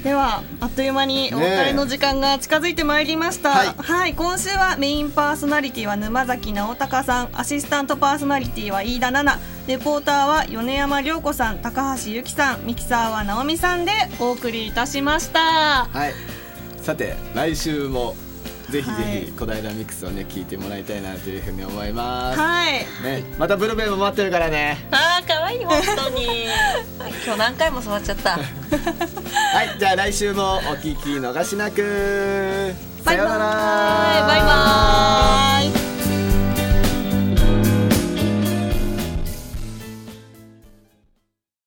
[0.04, 15.86] ではあっという間にお別れの時間が近づいてまいりました、はい、はい、今週はメインパーソナリティは沼崎直隆さんアシスタントパーソナリティは飯田奈々レポーターは米山涼子さん高橋由紀さんミキサーは直美さんでお送りいたしました。
[15.86, 16.41] はい
[16.82, 18.16] さて来週も
[18.72, 18.94] ぜひぜ
[19.26, 22.40] ひ小平ミックスをね聞いてもらいたいなというふうに思います。
[22.40, 22.74] はい。
[23.04, 24.78] ね、またブルーベも待ってるからね。
[24.92, 26.46] ああ可愛い本当に。
[27.26, 28.32] 今日何回も触っちゃった。
[28.40, 32.74] はい、じゃあ来週もお聞き逃しなく。
[33.04, 33.46] さようなら。
[34.28, 35.91] バイバイ。